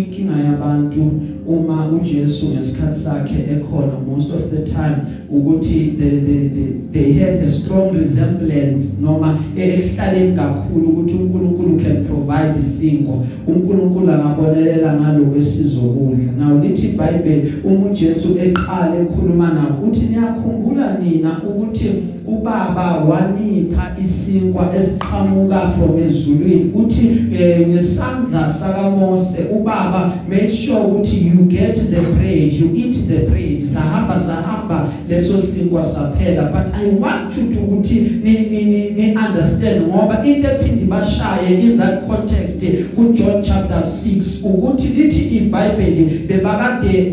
inkinga 0.00 0.36
yabantu. 0.36 1.12
Uma 1.46 1.88
uJesu 1.88 2.46
ngesikhathi 2.46 2.98
sakhe 2.98 3.38
ekhona 3.52 3.92
most 4.10 4.34
of 4.34 4.50
the 4.50 4.62
time 4.72 4.96
ukuthi 5.30 5.96
they 5.98 6.20
they 6.20 6.48
they, 6.48 6.72
they 6.92 7.12
had 7.12 7.42
a 7.42 7.48
strong 7.48 7.98
resemblance 7.98 9.00
noma 9.00 9.38
ehlaleni 9.56 10.36
kakhulu 10.36 10.88
ukuthi 10.88 11.16
uNkulunkulu 11.16 11.76
can 11.76 12.04
provide 12.04 12.60
isinko 12.60 13.26
uNkulunkulu 13.46 14.10
angabonelela 14.12 15.00
ngaloko 15.00 15.36
esizokudla 15.36 16.32
now 16.38 16.58
lithi 16.62 16.86
iBhayibheli 16.86 17.52
uma 17.64 17.90
uJesu 17.90 18.38
eqala 18.38 18.96
ekhuluma 19.02 19.54
nabo 19.54 19.86
uthi 19.86 20.06
niyakhumbula 20.06 20.98
nina 20.98 21.40
ukuthi 21.50 21.90
ubaba 22.26 22.96
wanipha 22.96 23.96
isinkwa 24.02 24.76
esiqhamuka 24.76 25.60
from 25.68 25.98
ezulwini. 25.98 26.72
Uthi 26.74 27.26
eh, 27.38 27.68
ngesandla 27.68 28.48
saka 28.48 28.90
Mose 28.90 29.46
ubaba 29.52 30.12
made 30.28 30.50
sure 30.52 30.80
ukuthi 30.80 31.16
you 31.32 31.44
get 31.46 31.76
the 31.76 32.02
bread 32.16 32.52
you 32.52 32.70
eat 32.74 32.96
the 33.08 33.30
bread 33.30 33.62
sahamba 33.62 34.18
sahamba 34.18 34.88
leso 35.08 35.40
sinkwa 35.40 35.84
saphela. 35.84 36.52
But 36.52 36.74
i 36.74 36.88
want 36.98 37.36
you 37.36 37.54
to 37.54 37.60
ukuthi 37.60 38.20
ni 38.22 38.38
ni 38.50 38.90
ni 38.90 39.16
understand 39.16 39.86
ngoba 39.86 40.24
into 40.24 40.48
ephindi 40.48 40.84
bashaye 40.84 41.60
in 41.60 41.78
that 41.78 42.06
context 42.06 42.62
ku 42.94 43.12
John 43.12 43.42
chapter 43.42 43.82
6 43.82 44.44
ukuthi 44.44 44.88
lithi 44.88 45.36
iBhayibheli 45.36 46.26
bebakade 46.28 47.12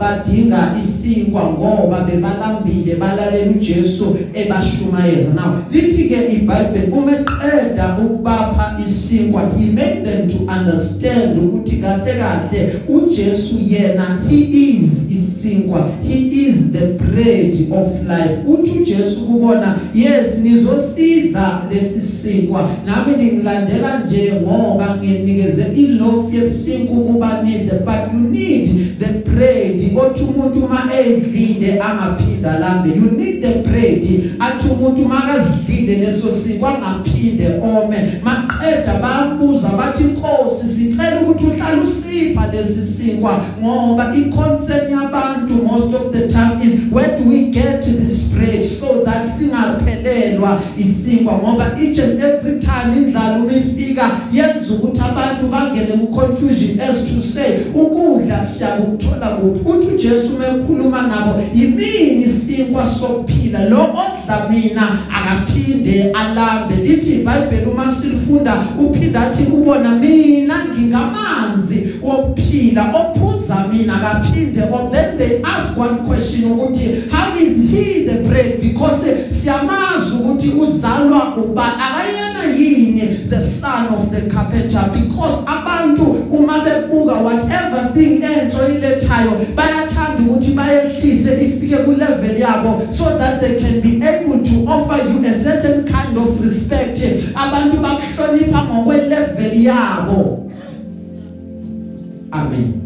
badinga 0.00 0.74
isinkwa 0.78 1.52
ngoba 1.52 2.00
bebalambile 2.00 2.94
balalela 2.94 3.50
uJesu 3.50 4.16
ebashumayeza. 4.34 5.34
Now 5.34 5.56
lithi 5.70 6.08
ke 6.08 6.32
iBhayibheli 6.32 6.92
uma 6.92 7.12
eqeda 7.12 7.96
ukubapha 7.98 8.80
isinkwa 8.86 9.42
he 9.56 9.72
made 9.72 10.04
them 10.04 10.28
to 10.28 10.38
understand 10.52 11.38
ukuthi 11.38 11.76
kahle 11.76 12.12
kahle 12.14 12.72
uJesu 12.88 13.45
yena 13.54 14.18
he 14.28 14.36
is 14.36 15.10
isinkwa 15.10 15.90
he 16.02 16.46
is 16.48 16.72
the 16.72 16.86
bread 16.86 17.54
of 17.72 18.02
life. 18.08 18.38
Uthi 18.46 18.78
uJesu 18.78 19.20
kubona 19.20 19.78
yes 19.94 20.38
nizosidla 20.42 21.62
lesi 21.72 22.02
sinkwa. 22.02 22.70
Nami 22.86 23.16
ningilandela 23.16 24.04
nje 24.04 24.32
ngoba 24.42 24.96
nginikeze 24.96 25.66
iloaf 25.76 26.34
yesinkwa 26.34 26.96
kuba 26.96 27.42
nidle 27.42 27.78
but 27.84 28.12
you 28.12 28.20
need 28.30 28.68
the 28.98 29.30
bread. 29.30 29.82
Othi 29.96 30.24
umuntu 30.24 30.64
uma 30.64 30.82
edlile 31.00 31.80
angaphinda 31.80 32.58
lambe 32.58 32.88
you 32.88 33.10
need 33.18 33.42
the 33.42 33.54
bread. 33.68 34.06
Athi 34.38 34.68
umuntu 34.68 35.08
makazidlile 35.08 35.94
leso 35.96 36.32
sinkwa 36.32 36.70
angaphinde 36.76 37.46
ome. 37.62 37.96
Maqeda 38.24 38.94
bayambuza 39.02 39.68
bathi 39.68 40.04
inkosi 40.04 40.68
sicela 40.68 41.20
ukuthi 41.20 41.46
uhlale 41.46 41.82
usipha 41.82 42.52
lesi 42.52 42.82
ngoba 43.60 44.14
iconcern 44.16 44.92
yabantu 44.92 45.54
most 45.62 45.94
of 45.94 46.12
the 46.12 46.28
time 46.28 46.60
is 46.62 46.92
where 46.92 47.18
do 47.18 47.28
we 47.30 47.50
get 47.50 47.82
this 47.84 48.24
bread 48.24 48.62
so 48.62 49.04
that 49.04 49.26
singaphelelwa 49.26 50.60
isinkwa 50.78 51.34
ngoba 51.38 51.76
each 51.80 51.98
and 51.98 52.22
every 52.22 52.58
time 52.58 52.96
indlala 52.96 53.36
umifika 53.38 54.10
yenza 54.32 54.74
ukuthi 54.74 55.00
abantu 55.00 55.48
bangene 55.48 55.92
ku 55.92 56.06
confusion 56.06 56.80
as 56.80 57.14
to 57.14 57.22
say 57.22 57.58
ukudla 57.74 58.44
siyakuthola 58.44 59.26
kuphi? 59.26 59.60
Uthi 59.70 59.94
uJesu 59.94 60.38
mekhuluma 60.38 61.02
nabo 61.02 61.42
yimini 61.54 62.22
isinkwa 62.24 62.86
sokuphila? 62.86 63.68
Lo 63.68 63.82
odla 63.82 64.48
mina 64.50 64.98
akaphinde 65.16 66.12
alambe. 66.12 66.74
Lithi 66.74 67.14
iBhayibheli 67.14 67.70
uma 67.70 67.92
silifunda 67.92 68.64
uphinda 68.80 69.20
athi 69.20 69.42
kubona 69.42 69.90
mina 69.90 70.54
ngingamanzi 70.64 71.86
okuphila 72.02 72.94
ophuza 72.94 73.25
mina 73.70 73.94
akaphinde 73.94 74.70
or 74.72 74.90
then 74.90 75.18
they 75.18 75.42
ask 75.42 75.76
one 75.76 76.06
question 76.06 76.44
ukuthi 76.44 77.10
how 77.10 77.34
is 77.36 77.70
he 77.70 78.04
the 78.04 78.28
bread? 78.28 78.60
Because 78.60 79.04
siyamazi 79.28 80.16
ukuthi 80.20 80.48
uzalwa 80.50 81.36
uba 81.36 81.64
akayena 81.64 82.44
yini 82.56 83.28
the 83.28 83.42
son 83.42 83.86
of 83.94 84.10
the 84.10 84.30
carpenter. 84.30 84.90
Because 84.92 85.44
abantu 85.46 86.04
uma 86.32 86.60
bebuka 86.64 87.22
whatever 87.22 87.92
thing 87.94 88.22
enjoyilethayo 88.22 89.32
bayathanda 89.54 90.22
ukuthi 90.22 90.52
bayehlise 90.52 91.44
ifike 91.44 91.76
ku 91.84 91.90
level 91.92 92.40
yabo 92.40 92.92
so 92.92 93.18
that 93.18 93.40
they 93.40 93.60
can 93.60 93.80
be 93.80 94.02
able 94.02 94.42
to 94.42 94.66
offer 94.66 94.96
you 95.08 95.24
a 95.26 95.34
certain 95.34 95.84
kind 95.86 96.16
of 96.16 96.40
respect. 96.40 96.98
Abantu 97.34 97.76
bakuhlonipha 97.76 98.64
ngokwe 98.64 98.96
level 99.08 99.52
yabo. 99.54 100.50
Amen. 102.32 102.85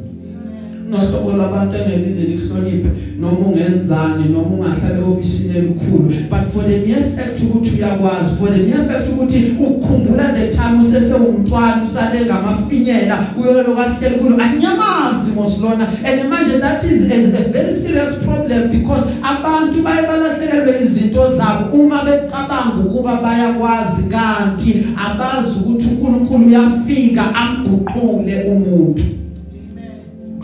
Nohlobo 0.90 1.37
labantu 1.37 1.76
engelize 1.76 2.20
lihloniphe 2.20 2.90
noma 3.20 3.38
ungenzani 3.38 4.29
noma 4.29 4.55
ungahlala 4.55 5.07
ofisini 5.07 5.59
elikhulu. 5.59 6.09
But 6.31 6.44
for 6.53 6.62
the 6.62 6.79
mere 6.87 7.11
fact 7.16 7.40
ukuthi 7.42 7.76
uyakwazi 7.76 8.37
for 8.38 8.48
the 8.48 8.62
mere 8.62 8.85
fact 8.85 9.09
ukuthi 9.09 9.57
ukukhumbula 9.61 10.33
the 10.33 10.48
time 10.55 10.81
usesewumntwana 10.81 11.83
usale 11.85 12.26
ngamafinyela 12.26 13.18
uyolo 13.40 13.74
kahleli 13.74 14.16
kulo 14.16 14.37
anyamazi 14.37 15.31
mosilona 15.37 15.88
and 16.05 16.31
manje 16.31 16.59
that 16.59 16.85
is 16.85 17.11
a, 17.11 17.14
a 17.14 17.53
very 17.53 17.74
serious 17.74 18.18
problem 18.24 18.70
because 18.70 19.09
abantu 19.22 19.83
baye 19.83 20.07
balahlekelwe 20.07 20.81
izinto 20.81 21.29
zabo 21.29 21.76
uma 21.76 22.05
becabanga 22.05 22.81
ukuba 22.85 23.16
bayakwazi 23.16 24.03
kanti 24.03 24.87
abazi 25.07 25.59
ukuthi 25.61 25.87
uNkulunkulu 25.87 26.46
uyafika 26.46 27.35
amguqule 27.35 28.44
umuntu. 28.44 29.19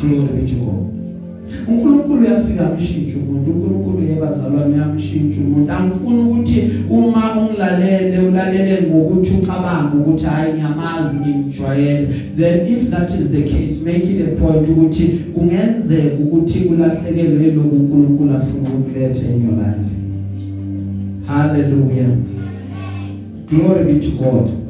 Be 0.08 0.46
to 0.46 0.56
God 0.56 0.96
uNkulunkulu 1.68 2.20
uyafika 2.20 2.70
amshintshe 2.70 3.16
umuntu 3.18 3.50
uNkulunkulu 3.50 4.02
yebazalwane 4.08 4.74
uyamshintsha 4.74 5.40
umuntu. 5.40 5.72
Angifuni 5.72 6.20
ukuthi 6.22 6.60
uma 6.90 7.22
ungilalele 7.40 8.18
ulalele 8.28 8.74
ngokuthi 8.88 9.32
ucabanga 9.34 9.94
ukuthi 10.00 10.26
hayi 10.26 10.52
ngiyamazi 10.52 11.16
ngimjwayele 11.20 12.08
then 12.36 12.66
if 12.74 12.90
that 12.90 13.10
is 13.20 13.30
the 13.30 13.42
case 13.42 13.74
make 13.84 14.06
it 14.12 14.28
a 14.28 14.30
point 14.40 14.68
ukuthi 14.68 15.06
kungenzeka 15.34 16.16
ukuthi 16.24 16.58
kulahlekelwe 16.58 17.50
lokhu 17.50 17.76
uNkulunkulu 17.76 18.34
afuna 18.36 18.68
ukuletha 18.78 19.26
in 19.32 19.42
your 19.44 19.56
life. 19.66 19.90
Hallelujah. 21.26 22.16
Glory 23.48 23.84
be 23.84 24.00
to 24.00 24.10
God. 24.10 24.65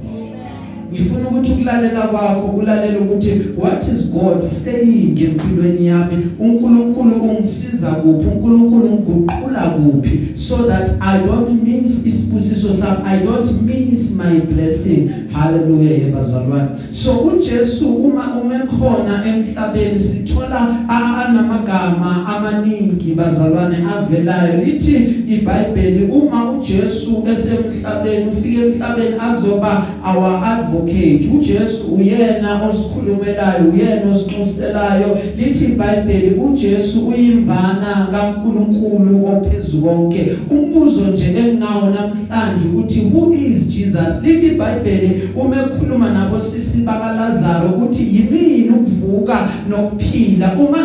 Ngifuna 0.96 1.28
ukuthi 1.28 1.52
ukulalela 1.52 2.00
kwakho 2.00 2.46
ulalela 2.46 2.98
ukuthi 3.00 3.30
what 3.56 3.88
is 3.88 4.10
God 4.10 4.40
saying 4.40 5.22
empilweni 5.24 5.86
yami? 5.86 6.16
uNkulunkulu 6.40 7.14
ungisiza 7.14 7.90
kuphi? 7.90 8.28
uNkulunkulu 8.28 8.90
ngiguqula 8.90 9.60
kuphi? 9.60 10.20
So 10.36 10.56
that 10.56 10.90
I 11.00 11.26
don't 11.26 11.62
miss 11.62 12.06
isibusiso 12.06 12.72
sami 12.72 13.04
I 13.04 13.24
don't 13.24 13.62
miss 13.62 14.16
my 14.16 14.40
blessing. 14.40 15.10
Hallelujah 15.32 15.98
yebazalwane 15.98 16.68
so 16.90 17.12
uJesu 17.12 17.94
uma 17.96 18.40
umekhona 18.40 19.24
emhlabeni 19.26 20.00
sithola 20.00 20.88
anamagama 20.88 22.26
amaningi 22.36 23.14
bazalwane 23.14 23.76
avelayo. 23.96 24.64
Lithi 24.64 24.96
iBhayibheli 25.28 26.04
uma 26.04 26.50
uJesu 26.50 27.24
esemhlabeni 27.32 28.30
ufike 28.30 28.62
emhlabeni 28.62 29.16
azoba 29.20 29.86
our 30.04 30.44
advocate. 30.44 30.85
Advocate 30.86 31.28
uJesu 31.38 31.94
uyena 31.94 32.68
osikhulumelayo 32.68 33.72
uyena 33.74 34.10
osiqoselayo 34.12 35.18
lithi 35.36 35.64
iBhayibheli 35.64 36.34
uJesu 36.40 37.08
uyimvana 37.08 38.08
kaNkuluNkulu 38.12 39.26
ophezulu 39.26 39.86
konke 39.86 40.32
umbuzo 40.50 41.00
nje 41.06 41.24
enginawo 41.24 41.90
namhlanje 41.90 42.68
ukuthi 42.68 43.00
who 43.00 43.32
is 43.32 43.68
Jesus? 43.68 44.22
Lithi 44.24 44.46
iBhayibheli 44.46 45.22
uma 45.36 45.56
ekhuluma 45.56 46.12
nabo 46.12 46.40
sisi 46.40 46.78
bakalazaro 46.78 47.68
ukuthi 47.68 48.02
yimini 48.02 48.70
ukuvuka 48.70 49.48
nokuphila? 49.70 50.52
Uma 50.68 50.84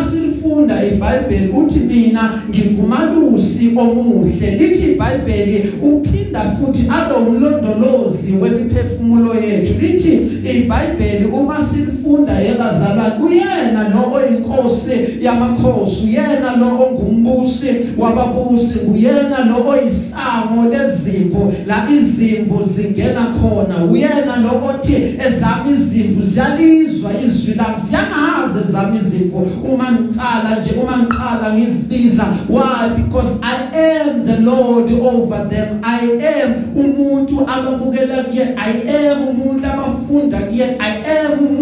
silifunda 0.52 0.84
iBhayibheli 0.84 1.52
uthi 1.52 1.78
mina 1.78 2.42
ngingumalusi 2.50 3.72
omuhle. 3.76 4.50
Lithi 4.58 4.92
iBhayibheli 4.92 5.72
uphinda 5.82 6.40
futhi 6.40 6.88
abe 6.90 7.14
umlondolozi 7.14 8.32
wemiphefumulo 8.32 9.34
yethu. 9.34 9.74
Lithi 9.80 10.12
iBhayibheli 10.58 11.26
uma 11.26 11.62
silifunda 11.62 12.32
yebazalwane 12.32 13.24
uyena 13.24 13.88
lo 13.88 14.12
oyinkosi 14.12 14.92
yamakhosi 15.22 16.06
uyena 16.06 16.56
lo 16.56 16.86
ongumbusi 16.86 17.68
wababusi 17.98 18.78
uyena 18.78 19.44
lo 19.44 19.68
oyisango 19.68 20.68
lezimvu 20.70 21.52
la 21.66 21.88
izimvu 21.98 22.64
zingena 22.64 23.26
khona 23.40 23.84
uyena 23.84 24.36
lo 24.36 24.68
othi 24.68 24.94
ezami 25.26 25.72
izimvu 25.72 26.22
ziyalizwa 26.22 27.10
izwi 27.26 27.54
lami 27.54 27.80
ziyangaze 27.86 28.60
ezami 28.68 28.98
izimvu. 28.98 29.48
Uma 29.72 29.90
ngiqala 30.42 30.60
nje 30.60 30.72
uma 30.72 30.98
ngiqala 30.98 31.54
ngizibiza 31.54 32.24
why? 32.48 32.88
Because 32.96 33.40
I 33.42 33.54
am 33.74 34.26
the 34.26 34.40
Lord 34.40 34.92
over 34.92 35.48
them. 35.48 35.80
I 35.82 36.18
am 36.20 36.64
umuntu 36.74 37.46
ababukela 37.46 38.24
kuye 38.24 38.54
I 38.56 38.72
am 38.88 39.28
umuntu 39.28 39.66
abafunda 39.66 40.38
kuye 40.38 40.64
I 40.78 40.92
am 41.18 41.38
umuntu 41.38 41.61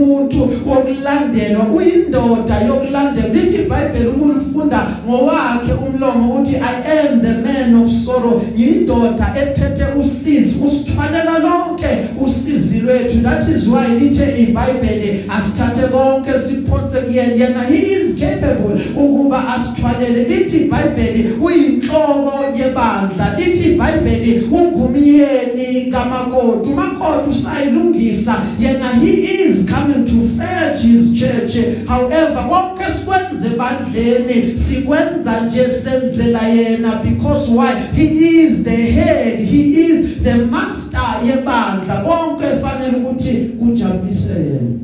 wokulandelwa 0.66 1.66
uyindoda 1.76 2.60
yokulandela. 2.60 3.28
Lithi 3.28 3.56
iBhayibheli 3.56 4.08
uma 4.08 4.24
ulifunda 4.24 4.86
ngowakhe 5.06 5.72
umlomo 5.72 6.40
uthi 6.40 6.56
I 6.56 6.98
am 6.98 7.20
the 7.20 7.34
man 7.42 7.74
of 7.82 7.90
sorrow. 7.90 8.42
Yindoda 8.56 9.34
ephethe 9.42 9.84
usizi 10.00 10.64
usithwalela 10.66 11.38
lonke 11.38 11.86
usizi 12.24 12.80
lwethu. 12.80 13.22
That 13.22 13.48
is 13.48 13.68
why 13.68 13.86
lithi 14.00 14.42
iBhayibheli 14.42 15.24
asithathe 15.28 15.88
konke 15.88 16.38
siphonse 16.38 16.98
kuyena. 17.00 17.34
Yena 17.34 17.62
he 17.62 17.76
is 17.76 18.18
capable 18.18 18.80
ukuba 18.96 19.48
asithwalele. 19.54 20.24
Lithi 20.24 20.56
iBhayibheli 20.56 21.30
uyinhloko 21.42 22.32
yebandla. 22.58 23.36
Lithi 23.38 23.72
iBhayibheli 23.72 24.48
ungumyeni 24.52 25.90
kamakoti. 25.90 26.70
Umakoti 26.70 27.30
usayilungisa. 27.30 28.36
Yena 28.60 28.88
he 28.88 29.10
is 29.10 29.66
coming 29.66 30.04
to 30.10 30.28
fetch 30.36 30.82
his 30.82 31.14
church. 31.18 31.86
However 31.86 32.42
konke 32.48 32.84
sikwenze 32.84 33.56
bandleni 33.56 34.58
sikwenza 34.58 35.40
nje 35.40 35.70
senzela 35.70 36.48
yena 36.48 37.02
because 37.02 37.50
why? 37.50 37.74
He 37.94 38.04
is 38.42 38.64
the 38.64 38.76
head 38.76 39.38
he 39.38 39.60
is 39.60 40.22
the 40.22 40.46
master 40.46 41.20
yebandla. 41.24 42.04
Konke 42.04 42.46
fanele 42.46 42.96
ukuthi 42.96 43.36
kujabulise 43.58 44.32
yena. 44.32 44.78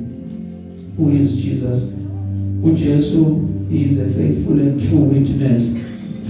Who 0.99 1.11
is 1.11 1.37
Jesus? 1.37 1.93
uJesu 2.63 3.47
is 3.71 3.99
a 3.99 4.07
faithful 4.15 4.59
and 4.61 4.81
true 4.81 5.05
witness. 5.13 5.79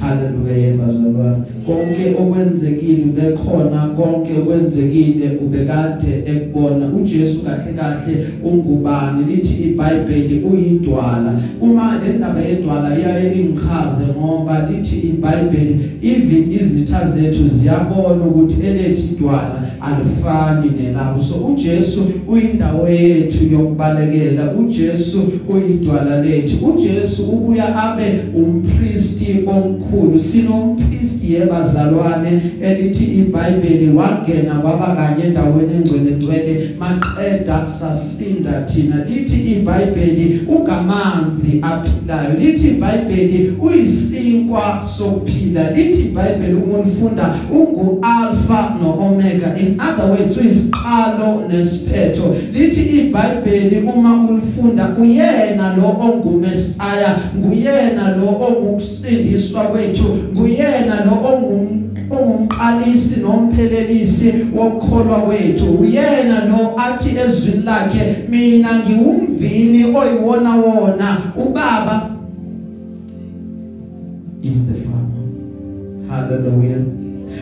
Haleluya 0.01 0.77
bazalwane. 0.77 1.56
Konke 1.67 2.15
okwenzekile 2.21 3.05
bekhona 3.17 3.89
konke 3.97 4.33
okwenzekile 4.41 5.39
ubekade 5.45 6.23
ekubona. 6.27 6.87
uJesu 6.87 7.43
kahle 7.43 7.73
kahle 7.79 8.27
ungubani? 8.45 9.25
Lithi 9.29 9.63
iBhayibheli 9.63 10.45
uyidwala. 10.51 11.41
Uma 11.61 12.01
le 12.05 12.13
ndaba 12.19 12.41
yedwala 12.41 12.99
iyaye 12.99 13.35
ingichaze 13.41 14.05
ngoba 14.19 14.69
lithi 14.71 14.97
iBhayibheli 14.97 15.81
even 16.03 16.53
izitha 16.53 17.07
zethu 17.07 17.49
ziyabona 17.49 18.25
ukuthi 18.25 18.67
elethi 18.67 19.07
idwala 19.13 19.63
alifani 19.81 20.71
nelabo. 20.83 21.21
So 21.21 21.35
uJesu 21.35 22.01
uyindawo 22.29 22.89
yethu 22.89 23.45
yokubalekela. 23.53 24.53
uJesu 24.53 25.23
uyidwala 25.49 26.23
lethu. 26.23 26.67
uJesu 26.67 27.23
ubuya 27.23 27.77
abe 27.85 28.21
umpristi 28.35 29.27
omkhulu. 29.47 30.21
Sinompristi 30.21 31.35
yebazalwane 31.57 32.43
elithi 32.63 33.05
iBhayibheli 33.05 33.91
wangena 33.91 34.55
kwaba 34.55 34.97
kanye 34.97 35.25
endaweni 35.25 35.75
engcwele 35.75 36.11
ngcwele 36.11 36.71
maqeda 36.79 37.67
sasinda 37.67 38.61
thina. 38.61 39.05
Lithi 39.09 39.53
iBhayibheli 39.53 40.41
ungamanzi 40.49 41.63
aphilayo 41.63 42.35
lithi 42.41 42.69
iBhayibheli 42.69 43.57
uyisinkwa 43.63 44.83
sokuphila 44.83 45.71
lithi 45.71 46.03
iBhayibheli 46.03 46.55
uma 46.55 46.79
ulifunda 46.79 47.35
ungu 47.53 47.99
alpha 48.03 48.77
no 48.81 48.91
omega 48.91 49.57
in 49.59 49.81
other 49.81 50.11
words 50.11 50.37
uyisiqalo 50.37 51.49
nesiphetho. 51.49 52.35
Lithi 52.53 52.81
iBhayibheli 52.81 53.89
uma 53.95 54.29
ulifunda 54.31 54.97
uyena 55.01 55.77
lo 55.77 55.97
ongumesaya 56.01 57.19
nguyena 57.39 58.17
lo 58.17 58.29
ongukusindiswa 58.29 59.63
kwethu 59.63 60.05
nguyena 60.35 61.05
lo 61.05 61.13
ongum 61.13 61.46
ongumqalisi 62.57 63.21
nomphelelisi 63.21 64.35
wokukholwa 64.55 65.19
wethu. 65.25 65.79
Uyena 65.81 66.45
lo 66.45 66.79
athi 66.79 67.17
ezwini 67.19 67.63
lakhe 67.65 68.17
mina 68.29 68.79
ngiwumvini 68.79 69.85
oyiwona 69.85 70.57
wona. 70.57 71.19
Ubaba 71.37 72.17
is 74.43 74.69
the 74.69 74.75
farmer 74.75 76.09
hallelujah. 76.09 76.85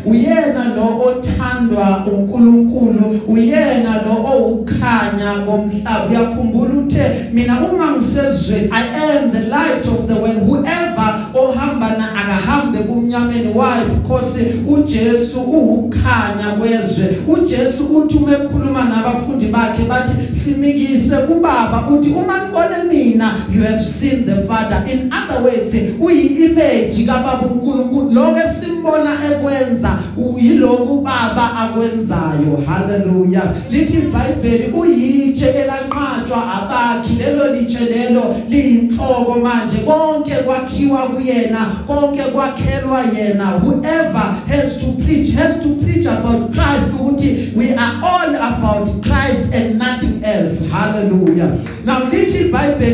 Uyena 0.07 0.75
lo 0.77 1.01
othandwa 1.07 2.07
uNkulunkulu. 2.07 3.21
Uyena 3.29 4.03
lo 4.03 4.15
owukhanya 4.33 5.45
komhlaba 5.47 6.07
uyakhumbula 6.11 6.75
uthe 6.75 7.31
mina 7.33 7.61
uma 7.61 7.93
ngisezweni 7.93 8.69
i 8.73 8.83
am 8.83 9.31
the 9.31 9.49
light 9.49 9.87
of 9.87 10.07
the 10.07 10.15
world. 10.15 10.43
Whoever 10.49 11.21
ohamba 11.35 11.99
na 11.99 12.15
akahambe 12.15 12.79
kumnyameni 13.15 13.55
why 13.55 13.85
because 13.85 14.45
uJesu 14.69 15.41
ukukhanya 15.41 16.51
kwezwe. 16.59 17.17
uJesu 17.29 17.85
uthi 17.85 18.17
uma 18.17 18.33
ekhuluma 18.33 18.85
nabafundi 18.85 19.47
bakhe 19.47 19.83
bathi 19.83 20.35
simikise 20.35 21.17
kubaba 21.17 21.89
uthi 21.89 22.11
uma 22.11 22.45
nibone 22.45 22.85
mina 22.89 23.35
you 23.53 23.63
have 23.63 23.83
seen 23.83 24.25
the 24.27 24.43
father. 24.47 24.85
In 24.93 25.13
other 25.13 25.43
words 25.43 25.75
uyi-image 26.01 27.07
kababa 27.07 27.47
uNkulunkulu. 27.47 28.11
Lokho 28.11 28.39
esimbona 28.39 29.11
ekwenza 29.33 29.99
uyiloko 30.17 30.97
baba 30.97 31.53
akwenzayo. 31.57 32.63
Haleluya 32.67 33.43
lithi 33.71 33.97
iBhayibheli 33.99 34.73
uyitshe 34.73 35.47
elanqatshwa 35.47 36.55
abakhi. 36.55 37.15
Lelo 37.15 37.55
litshe 37.55 37.85
lelo 37.85 38.37
liyinhloko 38.49 39.41
manje. 39.43 39.77
Konke 39.77 40.35
kwakhiwa 40.35 40.99
kuyena 40.99 41.67
konke 41.87 42.23
kwakhelwa 42.23 43.04
yena 43.13 43.61
whoever 43.61 44.25
has 44.49 44.79
to 44.79 45.05
preach 45.05 45.31
has 45.33 45.63
to 45.63 45.69
preach 45.83 46.07
about 46.07 46.53
Christ 46.53 46.95
ukuthi 46.95 47.53
we 47.57 47.73
are 47.75 48.01
all 48.03 48.35
about 48.35 48.89
Christ 49.03 49.55
and 49.55 49.79
nothing 49.79 50.23
else. 50.25 50.69
Hallelujah. 50.71 51.59
Now 51.85 52.01
lithi 52.11 52.51
iBhayibheli 52.51 52.94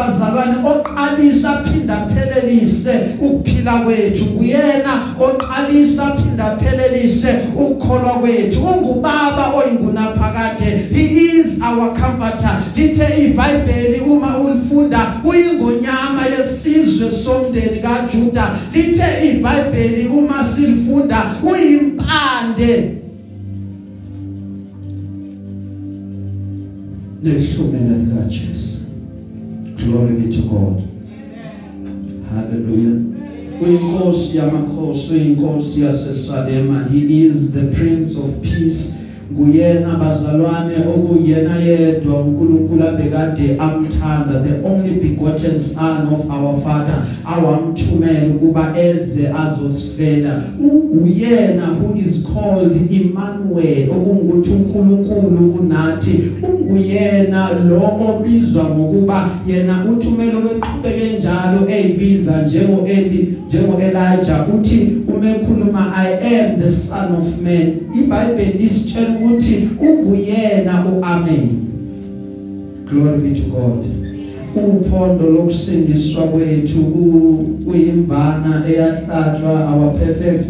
nguyena 0.00 0.10
yebazalwane 0.10 0.56
oqalisa 0.64 1.64
phinda 1.64 2.06
phelelise 2.06 3.00
ukuphila 3.20 3.72
kwethu. 3.84 4.24
Nguyena 4.24 5.02
oqalisa 5.20 6.16
phinda 6.16 6.56
phelelise 6.56 7.38
ukukholwa 7.56 8.18
kwethu. 8.20 8.60
Ungubaba 8.64 9.54
oyingunaphakade. 9.54 10.88
He 10.92 11.38
is 11.38 11.60
our 11.62 11.94
comforter. 11.94 12.62
Lithe 12.76 13.04
iBhayibheli 13.04 14.00
uma 14.00 14.38
ulifunda 14.38 15.14
uyingonyama 15.24 16.26
yesizwe 16.36 17.10
somndeni 17.10 17.80
kaJuda. 17.80 18.56
Lithe 18.74 19.32
iBhayibheli 19.32 20.08
uma 20.08 20.44
silifunda 20.44 21.26
uyimpande. 21.42 22.96
Nehlumela 27.22 27.96
lika 27.98 28.24
Jesu 28.28 28.79
glory 29.90 30.14
be 30.14 30.32
to 30.32 30.42
God. 30.42 30.82
Hallelujah. 32.30 33.00
Uyinkosi 33.62 34.38
yamakhosi 34.38 35.14
uyinkosi 35.14 35.80
yaseSalema 35.80 36.84
he 36.84 37.26
is 37.26 37.52
the 37.52 37.66
prince 37.76 38.16
of 38.18 38.40
peace. 38.42 38.99
Kuyena 39.36 39.96
bazalwane 39.96 40.74
okuyena 40.94 41.56
yedwa 41.56 42.20
uNkulunkulu 42.20 42.88
abekade 42.88 43.56
amthanda. 43.58 44.40
The 44.40 44.68
only 44.68 44.94
begotten 44.94 45.60
son 45.60 46.06
of 46.14 46.30
our 46.30 46.60
father 46.60 47.06
awamthumela 47.24 48.26
ukuba 48.34 48.74
eze 48.78 49.28
azosifela. 49.28 50.42
Uyena 51.02 51.66
who 51.66 51.96
is 51.96 52.26
called 52.34 52.76
Emmanuel 52.92 53.90
okungukuthi 53.90 54.50
uNkulunkulu 54.50 55.52
kunathi. 55.52 56.22
Unguyena 56.42 57.50
lo 57.68 57.92
obizwa 58.08 58.64
ngokuba 58.64 59.30
yena 59.46 59.84
uthumela 59.84 60.38
okweqhubeke 60.38 61.18
njalo 61.18 61.68
eyibiza 61.68 62.42
njengo 62.42 62.86
Eli 62.86 63.38
njengo 63.48 63.80
Elijah 63.80 64.54
uthi 64.54 64.88
umekhuluma 65.08 65.92
I 65.96 66.12
am 66.12 66.60
the 66.60 66.70
son 66.70 67.14
of 67.14 67.40
man. 67.42 67.80
iBhayibheli 67.94 68.64
isitshela 68.64 69.19
ukuthi 69.20 69.68
unguyena 69.80 70.86
uamen. 70.86 71.48
Glory 72.90 73.18
be 73.18 73.40
to 73.40 73.46
God. 73.46 73.86
Uphondo 74.56 75.30
lokusindiswa 75.30 76.22
kwethu 76.22 76.84
kuyimvana 77.64 78.64
eyahlatshwa 78.68 79.74
our 79.74 79.98
perfect 79.98 80.44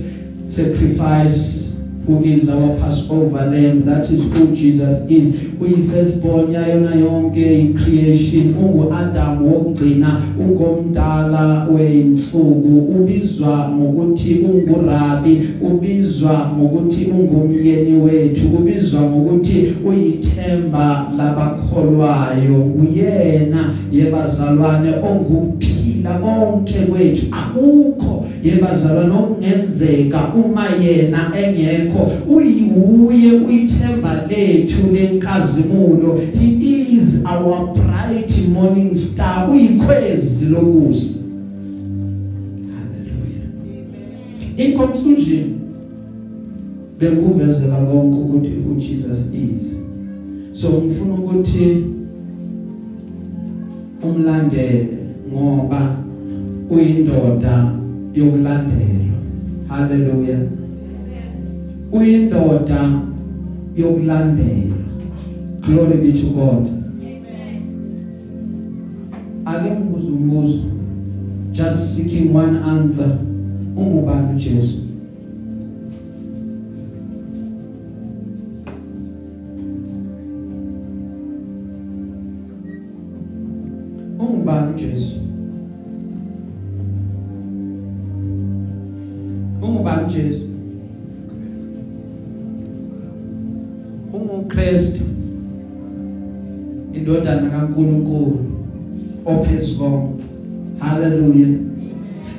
sacrifice. 0.45 1.60
Who 2.11 2.25
is 2.25 2.51
our 2.51 2.77
passover 2.77 3.47
lamb 3.47 3.85
that 3.85 4.11
is 4.11 4.33
who 4.33 4.55
Jesus 4.55 5.09
is. 5.09 5.51
Uyi 5.61 5.89
firstborn 5.91 6.53
yayona 6.53 6.95
yonke 6.95 7.61
icreation 7.61 8.55
ungu 8.55 8.95
Adam 8.95 9.47
wokugcina 9.47 10.21
ungomdala 10.41 11.65
weinsuku 11.65 12.79
ubizwa 12.79 13.69
ngokuthi 13.69 14.35
ungurabi 14.35 15.49
ubizwa 15.61 16.53
ngokuthi 16.57 17.05
ungumyeni 17.05 18.01
wethu 18.01 18.47
ubizwa 18.59 19.01
ngokuthi 19.03 19.75
uyithemba 19.85 21.13
labakholwayo. 21.17 22.61
Kuyena 22.61 23.75
yebazalwane 23.93 24.91
ongukuphila 25.11 25.80
konke 26.09 26.79
kwethu 26.79 27.27
akukho 27.31 28.27
yebazalwane 28.45 29.15
okungenzeka 29.15 30.35
uma 30.35 30.67
yena 30.83 31.33
engekho. 31.37 32.13
Uyiwuye 32.29 33.33
uyithemba 33.33 34.27
lethu 34.29 34.93
lenkazimulo. 34.93 36.21
He 36.41 36.97
is 36.97 37.25
our 37.25 37.75
bright 37.75 38.49
morning 38.49 38.95
star. 38.97 39.51
Uyikhwezi 39.51 40.47
lokusa. 40.47 41.21
Hallelujah. 42.75 43.49
In 44.57 44.79
conclusion 44.79 45.61
benguvezela 46.99 47.77
konke 47.77 48.19
ukuthi 48.19 48.51
who 48.65 48.75
Jesus 48.75 49.33
is. 49.35 49.77
So 50.53 50.69
ngifuna 50.69 51.15
ukuthi 51.15 51.85
umlandele. 54.03 55.00
Ngoba 55.33 55.97
uyindoda 56.71 57.73
yokulandelwa. 58.15 59.19
Haleluya 59.69 60.39
uyindoda 61.93 63.01
yokulandelwa. 63.77 64.77
Glory 65.67 65.97
be 65.99 66.13
to 66.13 66.27
god. 66.27 66.67
Ake 69.45 69.71
ngibuze 69.71 70.13
umbuzo. 70.13 70.63
Just 71.53 71.97
seeking 71.97 72.35
one 72.37 72.59
answer. 72.59 73.19
Ungubani 73.77 74.35
uJesu? 74.37 74.79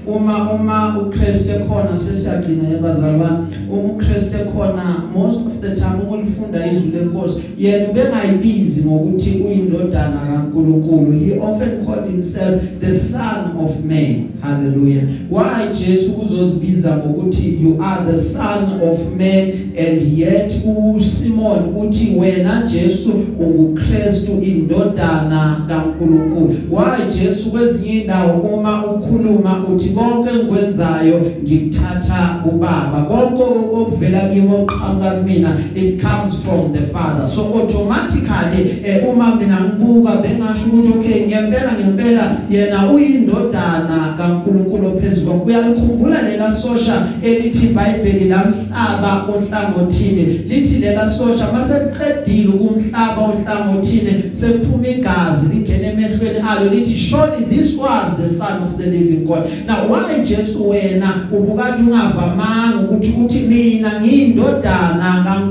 Uma 0.08 0.52
uma 0.52 1.00
uKristu 1.00 1.52
ekhona 1.52 2.00
sesiyagcina 2.00 2.70
yebazalwane 2.70 3.48
uma 3.72 3.94
uKristu 3.94 4.38
ekhona 4.38 5.04
most 5.16 5.40
of 5.48 5.62
the 5.62 5.76
time 5.76 6.02
ulifunda 6.12 6.72
izwi 6.72 6.92
lenkosi. 6.92 7.40
Yena 7.60 7.90
ubengayibizi 7.90 8.86
ngokuthi 8.86 9.44
uyindodana 9.48 10.20
kaNkuluNkulu. 10.20 11.12
He 11.12 11.40
often 11.40 11.86
called 11.86 12.12
himself 12.12 12.64
the 12.80 12.96
son 12.96 13.58
of 13.58 13.86
man. 13.86 14.30
Hallelujah. 14.42 15.04
Why 15.30 15.74
Jesu 15.80 16.12
uzozibiza 16.22 16.98
ngokuthi 16.98 17.58
you 17.62 17.78
are 17.84 18.12
the 18.12 18.18
son 18.18 18.82
of 18.82 19.00
man 19.18 19.52
and 19.78 20.02
yet 20.18 20.54
uSimon 20.66 21.76
uthi 21.76 22.16
wena 22.20 22.64
Jesu 22.68 23.12
unguKristu 23.40 24.32
indodana 24.42 25.66
kaNkuluNkulu. 25.68 26.56
Why 26.72 27.20
Jesu 27.20 27.52
kwezinye 27.52 28.02
indawo 28.02 28.42
uma 28.42 28.86
ukhuluma 28.86 29.68
uthi 29.68 29.91
konke 29.94 30.30
engikwenzayo 30.30 31.22
ngikuthatha 31.44 32.42
kubaba 32.44 33.02
konke 33.10 33.44
okuvela 33.44 34.30
kimi 34.30 34.56
oqhamuka 34.56 35.12
kumina 35.12 35.52
it 35.76 36.02
comes 36.02 36.46
from 36.46 36.74
the 36.74 36.82
father. 36.88 37.28
So 37.28 37.54
automatically 37.54 38.84
eh, 38.86 39.10
uma 39.10 39.36
mina 39.36 39.60
ngibuka 39.62 40.22
bengasho 40.22 40.66
ukuthi 40.70 41.00
okay 41.00 41.28
ngempela 41.28 41.72
ngempela 41.80 42.38
yena 42.50 42.92
uyindodana 42.92 44.16
kaNkuluNkulu 44.18 44.88
ophezulu 44.88 45.44
uyalikhumbula 45.46 46.22
lela 46.22 46.52
sosha 46.52 47.08
elithi 47.24 47.68
iBhayibheli 47.68 48.30
lamhlaba 48.30 49.26
ohlangothini? 49.34 50.24
Lithi 50.48 50.80
lela 50.80 51.10
sosha 51.10 51.52
maseliqedile 51.52 52.52
kumhlaba 52.52 53.22
ohlangothini 53.22 54.24
sekuphuma 54.32 54.88
igazi 54.88 55.56
lingena 55.56 55.88
emehlweni 55.88 56.40
alo. 56.50 56.72
Lithi 56.72 56.98
surely 56.98 57.46
this 57.46 57.78
was 57.78 58.18
the 58.18 58.30
son 58.30 58.64
of 58.64 58.78
the 58.78 58.86
living 58.86 59.26
God. 59.26 59.50
Now 59.68 59.81
why 59.90 60.24
Jesu 60.24 60.70
wena? 60.70 61.28
Ubukade 61.32 61.84
ungavamanga 61.84 62.80
ukuthi 62.84 63.14
uthi 63.26 63.40
mina 63.40 64.02
ngiyindodana 64.02 65.24
kaNkuluNkulu 65.26 65.51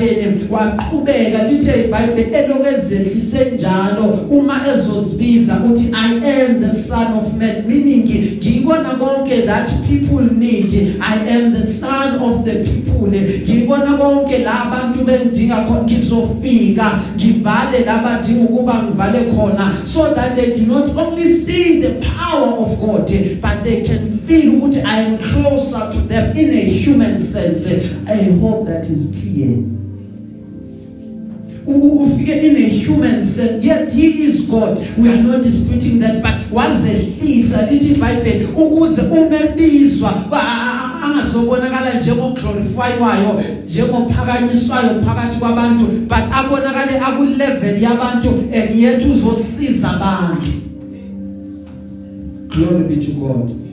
emhlabeni 0.00 0.48
waqhubeka 0.50 1.48
lithe 1.48 1.84
iBhayibheli 1.84 2.34
elokezehlise 2.34 3.52
njalo 3.54 4.18
uma 4.30 4.60
ezozibiza 4.74 5.60
uthi 5.70 5.92
I 5.94 6.14
am 6.14 6.60
the 6.60 6.74
son 6.74 7.12
of 7.12 7.34
man 7.34 7.66
meaning 7.66 8.08
ngikona 8.68 8.90
konke 8.98 9.46
that 9.46 9.70
people 9.88 10.20
need. 10.34 11.00
I 11.00 11.16
am 11.28 11.52
the 11.52 11.66
son 11.66 12.14
of 12.16 12.44
the 12.44 12.64
people 12.64 13.08
ngikona 13.08 13.96
konke 13.96 14.38
la 14.38 14.64
abantu 14.64 15.04
bengidinga 15.04 15.56
khona 15.56 15.82
ngizofika 15.82 17.00
ngivale 17.16 17.84
labadinga 17.86 18.44
ukuba 18.44 18.82
ngivale 18.82 19.32
khona. 19.32 19.72
So 19.84 20.14
that 20.14 20.36
they 20.36 20.56
do 20.56 20.66
not 20.66 20.96
only 20.96 21.26
see 21.26 21.80
the 21.80 22.00
power 22.00 22.58
of 22.58 22.80
God 22.80 23.10
but 23.40 23.64
they 23.64 23.82
can 23.86 24.18
feel 24.26 24.52
ukuthi 24.52 24.82
I 24.84 25.00
am 25.00 25.18
closer 25.18 25.90
to 25.92 25.98
them 26.08 26.36
in 26.36 26.50
a 26.50 26.64
human 26.64 27.18
sense. 27.18 27.66
I 28.06 28.38
hope 28.40 28.66
that 28.66 28.84
is 28.84 29.10
clear. 29.20 29.77
Ufike 31.74 32.32
in 32.32 32.56
a 32.56 32.68
human 32.68 33.22
sense 33.22 33.64
yes 33.66 33.92
he 33.92 34.24
is 34.24 34.46
God. 34.48 34.78
We 34.98 35.08
are 35.10 35.22
not 35.22 35.42
disputing 35.42 36.00
that 36.00 36.22
but 36.22 36.34
wazehlisa 36.52 37.70
lithi 37.70 37.92
iBhayibheli 37.94 38.44
ukuze 38.44 39.02
umebizwa. 39.02 40.14
Angazobonakala 41.04 42.00
njengoglorifywayo 42.00 43.42
njengophakanyiswayo 43.68 45.02
phakathi 45.04 45.38
kwabantu 45.38 45.84
but 45.84 46.24
abonakale 46.32 46.98
aku 46.98 47.24
level 47.24 47.82
yabantu 47.82 48.28
and 48.54 48.76
yet 48.76 49.04
uzosiza 49.04 49.90
abantu. 49.90 50.52
Glory 52.48 52.84
be 52.84 52.96
to 53.04 53.12
God. 53.12 53.67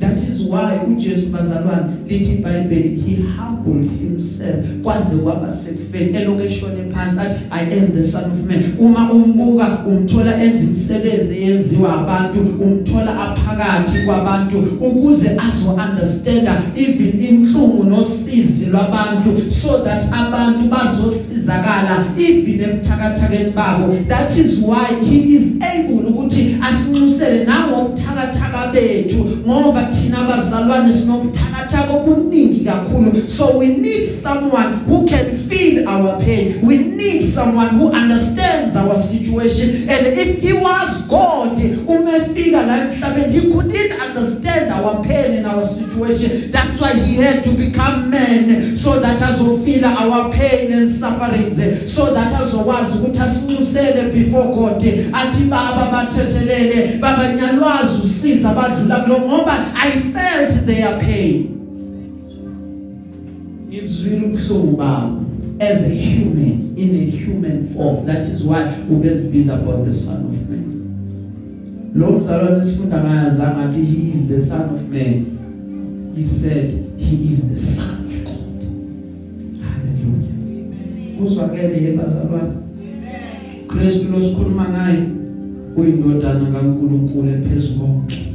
That 0.00 0.18
is 0.28 0.42
why 0.50 0.80
uJesu 0.88 1.26
bazalwane 1.28 1.86
lithi 2.08 2.32
iBhayibheli 2.32 3.02
he 3.06 3.22
humbled 3.22 3.90
himself 4.00 4.66
kwaze 4.82 5.16
kwaba 5.16 5.50
sekufeni. 5.50 6.18
Elokeshone 6.18 6.90
phansi 6.92 7.20
athi 7.20 7.36
i 7.50 7.78
am 7.78 7.92
the 7.92 8.02
son 8.02 8.24
of 8.24 8.44
man. 8.44 8.62
Uma 8.78 9.12
umbuka 9.12 9.78
umthola 9.86 10.44
enza 10.44 10.64
imisebenzi 10.64 11.34
eyenziwa 11.34 12.00
abantu 12.00 12.40
umthola 12.40 13.20
aphakathi 13.20 13.98
kwabantu 14.06 14.58
ukuze 14.80 15.30
azo 15.30 15.70
understand 15.70 16.48
even 16.76 17.24
inhlungu 17.24 17.84
nosizi 17.84 18.70
lwabantu 18.70 19.50
so 19.50 19.78
that 19.78 20.04
abantu 20.12 20.68
bazosizakala 20.68 22.04
even 22.18 22.60
ebuthakathakeni 22.60 23.50
babo. 23.50 23.94
That 24.08 24.38
is 24.38 24.60
why 24.60 24.86
he 25.08 25.34
is 25.34 25.60
able 25.62 26.08
ukuthi 26.10 26.56
asinxusele 26.68 27.44
nangobuthakathaka 27.44 28.72
bethu 28.72 29.26
ngoba 29.46 29.82
thina 29.90 30.18
abazalwane 30.18 30.92
sinobuthakathaka 30.92 31.92
obuningi 31.92 32.64
kakhulu. 32.64 33.30
So 33.30 33.58
we 33.58 33.76
need 33.76 34.06
someone 34.06 34.74
who 34.86 35.06
can 35.06 35.36
feel 35.36 35.88
our 35.88 36.20
pain. 36.22 36.60
We 36.62 36.78
need 36.78 37.22
someone 37.22 37.68
who 37.68 37.92
understands 37.92 38.76
our 38.76 38.96
situation. 38.96 39.88
And 39.88 40.06
if 40.06 40.40
he 40.40 40.52
was 40.52 41.06
God 41.08 41.58
umefika 41.86 42.66
la 42.66 42.76
emhlabeni 42.76 43.32
he 43.32 43.52
couldn't 43.52 43.92
understand 44.00 44.72
our 44.72 45.02
pain 45.04 45.38
and 45.38 45.46
our 45.46 45.64
situation. 45.64 46.50
That's 46.50 46.80
why 46.80 46.94
he 46.94 47.16
had 47.16 47.44
to 47.44 47.50
become 47.50 48.10
man 48.10 48.76
so 48.76 49.00
that 49.00 49.20
azofila 49.20 49.96
our 50.00 50.32
pain 50.32 50.72
and 50.72 50.88
sufferings 50.90 51.58
so 51.92 52.12
that 52.14 52.32
azokwazi 52.32 52.98
ukuthi 52.98 53.20
asinxusele 53.20 54.12
before 54.12 54.54
God. 54.54 54.82
Athi 55.12 55.44
baba 55.44 55.90
bathethelele 55.92 56.98
baba 57.00 57.32
nyalwazi 57.32 58.02
usiza 58.02 58.54
badlula 58.54 58.96
kulo 58.96 59.18
ngoba 59.18 59.66
I 59.76 59.90
felt 59.90 60.66
their 60.66 60.98
pain. 61.00 61.52
Ngizwile 63.68 64.26
ubuhlungu 64.26 64.76
babo 64.76 65.24
as 65.60 65.90
a 65.90 65.94
human 65.94 66.74
in 66.76 66.94
a 66.96 67.10
human 67.10 67.64
form. 67.74 68.06
That 68.06 68.22
is 68.22 68.44
why 68.44 68.64
ubezibiza 68.90 69.54
about 69.54 69.84
the 69.84 69.94
son 69.94 70.26
of 70.26 70.48
man. 70.48 70.66
Lo 71.94 72.18
mzalwane 72.18 72.64
sifunda 72.64 73.04
ngayazanga 73.04 73.70
athi 73.70 73.84
he 73.84 74.12
is 74.12 74.28
the 74.28 74.40
son 74.40 74.74
of 74.74 74.88
man. 74.88 75.26
He 76.16 76.24
said 76.24 76.70
he 76.96 77.16
is 77.24 77.48
the 77.48 77.58
son 77.58 78.06
of 78.06 78.24
god. 78.24 78.62
Hallelujah. 79.62 81.18
Kuzwakele 81.18 81.82
yebazalwane 81.82 82.52
Kristu 83.66 84.12
lo 84.12 84.20
sikhuluma 84.20 84.68
ngaye 84.68 85.02
uyindodana 85.76 86.50
kaNkuluNkulu 86.50 87.30
ephezulu 87.30 87.80
konke 87.80 88.25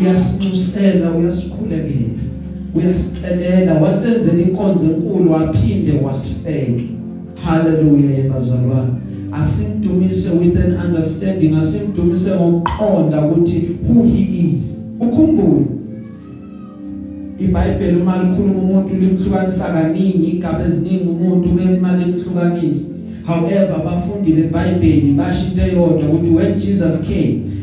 uyasinxusela 0.00 1.10
uyasikhulekela 1.10 2.26
uyasicelela 2.74 3.74
wasenzela 3.74 4.42
inkonzo 4.42 4.86
enkulu 4.86 5.32
waphinde 5.32 5.92
wasifela. 6.04 6.82
Haleluya 7.44 8.10
yebazalwane 8.10 8.92
asimdumise 9.32 10.30
with 10.30 10.56
an 10.56 10.76
understanding 10.86 11.54
asimdumise 11.54 12.30
ngokuqonda 12.34 13.26
ukuthi 13.26 13.78
who 13.88 14.02
he 14.02 14.52
is. 14.54 14.80
Ukhumbule. 15.00 15.66
iBhayibheli 17.38 18.00
uma 18.00 18.22
likhuluma 18.22 18.58
umuntu 18.58 18.94
limhlukanisa 18.94 19.64
kaningi 19.64 20.30
igaba 20.30 20.64
eziningi 20.64 21.08
umuntu 21.08 21.48
bemali 21.48 22.04
limhlukanisa. 22.04 22.84
However 23.26 23.74
abafundi 23.74 24.32
beBhayibheli 24.32 25.12
basho 25.12 25.46
into 25.46 25.62
eyodwa 25.62 26.08
ukuthi 26.08 26.34
when 26.34 26.60
Jesus 26.60 27.02
came 27.02 27.55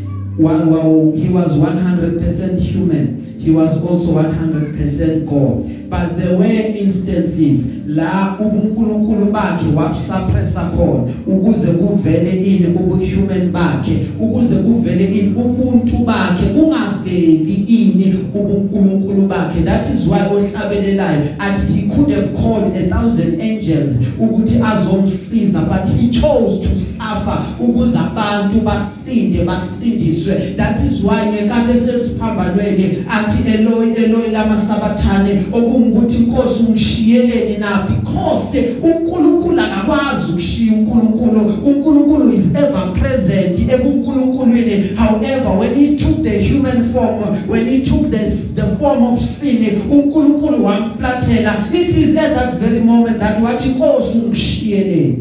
he 1.12 1.30
was 1.30 1.58
100% 1.58 2.60
human. 2.60 3.23
He 3.44 3.52
was 3.52 3.84
also 3.84 4.14
100% 4.14 5.28
God. 5.28 5.90
But 5.90 6.18
there 6.18 6.38
were 6.38 6.46
instances 6.46 7.84
la 7.88 8.38
ubunkulunkulu 8.40 9.26
bakhe 9.26 9.66
wabsuppressa 9.76 10.62
khona 10.62 11.04
ukuze 11.28 11.72
kuvele 11.72 12.32
ini 12.32 12.68
ubuhuman 12.68 13.52
bakhe 13.52 13.98
ukuze 14.20 14.56
kuvele 14.56 15.06
ini 15.06 15.34
ubuntu 15.36 15.98
bakhe 15.98 16.46
kungaveli 16.46 17.54
ini 17.54 18.16
ubunkulunkulu 18.36 19.28
bakhe 19.28 19.62
that 19.62 19.90
is 19.96 20.08
why 20.08 20.20
ohlabelelayo 20.32 21.22
athi 21.40 21.74
he 21.74 21.96
could 21.96 22.10
have 22.10 22.28
called 22.34 22.76
a 22.76 22.90
thousand 22.90 23.42
angels 23.42 24.00
ukuthi 24.20 24.62
azomsiza 24.74 25.60
but 25.60 26.00
he 26.00 26.10
chose 26.10 26.70
to 26.70 26.80
suffer 26.80 27.44
ukuze 27.60 28.00
abantu 28.00 28.62
basinde 28.62 29.44
basindiswe 29.44 30.36
that 30.58 30.80
is 30.92 31.04
why 31.04 31.32
ngenkathi 31.32 31.80
sesiphambanweni 31.80 32.98
athi 33.10 33.33
Eloi 33.54 33.94
Eloi 33.94 34.30
lama 34.32 34.58
sabathane 34.58 35.42
okungukuthi 35.54 36.18
inkosi 36.18 36.64
ungishiyeleni 36.64 37.58
na? 37.58 37.88
Because 37.90 38.64
uNkulunkulu 38.84 39.62
akakwazi 39.62 40.32
ukushiya 40.32 40.74
uNkulunkulu. 40.74 41.54
uNkulunkulu 41.66 42.34
is 42.34 42.56
ever 42.56 42.94
present 42.94 43.60
ekuNkulunkulwini 43.70 44.84
however 44.96 45.60
when 45.60 45.76
he 45.76 45.96
took 45.96 46.24
the 46.24 46.40
human 46.50 46.84
form 46.94 47.24
when 47.50 47.70
he 47.70 47.82
took 47.82 48.10
this 48.12 48.56
the 48.56 48.76
form 48.80 49.04
of 49.04 49.20
sin 49.20 49.66
uNkulunkulu 49.92 50.66
wamflathela. 50.66 51.54
It 51.74 51.98
is 51.98 52.18
at 52.18 52.34
that 52.36 52.54
very 52.60 52.80
moment 52.80 53.20
that 53.20 53.42
wathi 53.44 53.70
inkosi 53.70 54.18
ungishiyeleni 54.18 55.18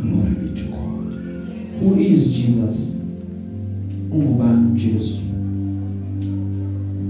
glory 0.00 0.34
be 0.34 0.60
to 0.60 0.64
God. 0.70 1.14
Who 1.80 2.00
is 2.00 2.30
Jesus? 2.32 2.96
Ungubani 4.12 4.78
Jesu? 4.80 5.21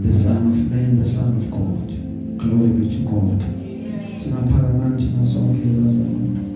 The 0.04 0.12
son 0.12 0.50
of 0.52 0.70
man 0.70 0.98
the 0.98 1.04
son 1.04 1.36
of 1.36 1.50
God. 1.50 1.88
Glory 2.38 2.68
be 2.68 2.90
to 2.90 3.02
God. 3.04 3.40
Singaphakamani 4.16 5.12
nasonke 5.18 5.64
bazalwane 5.64 6.51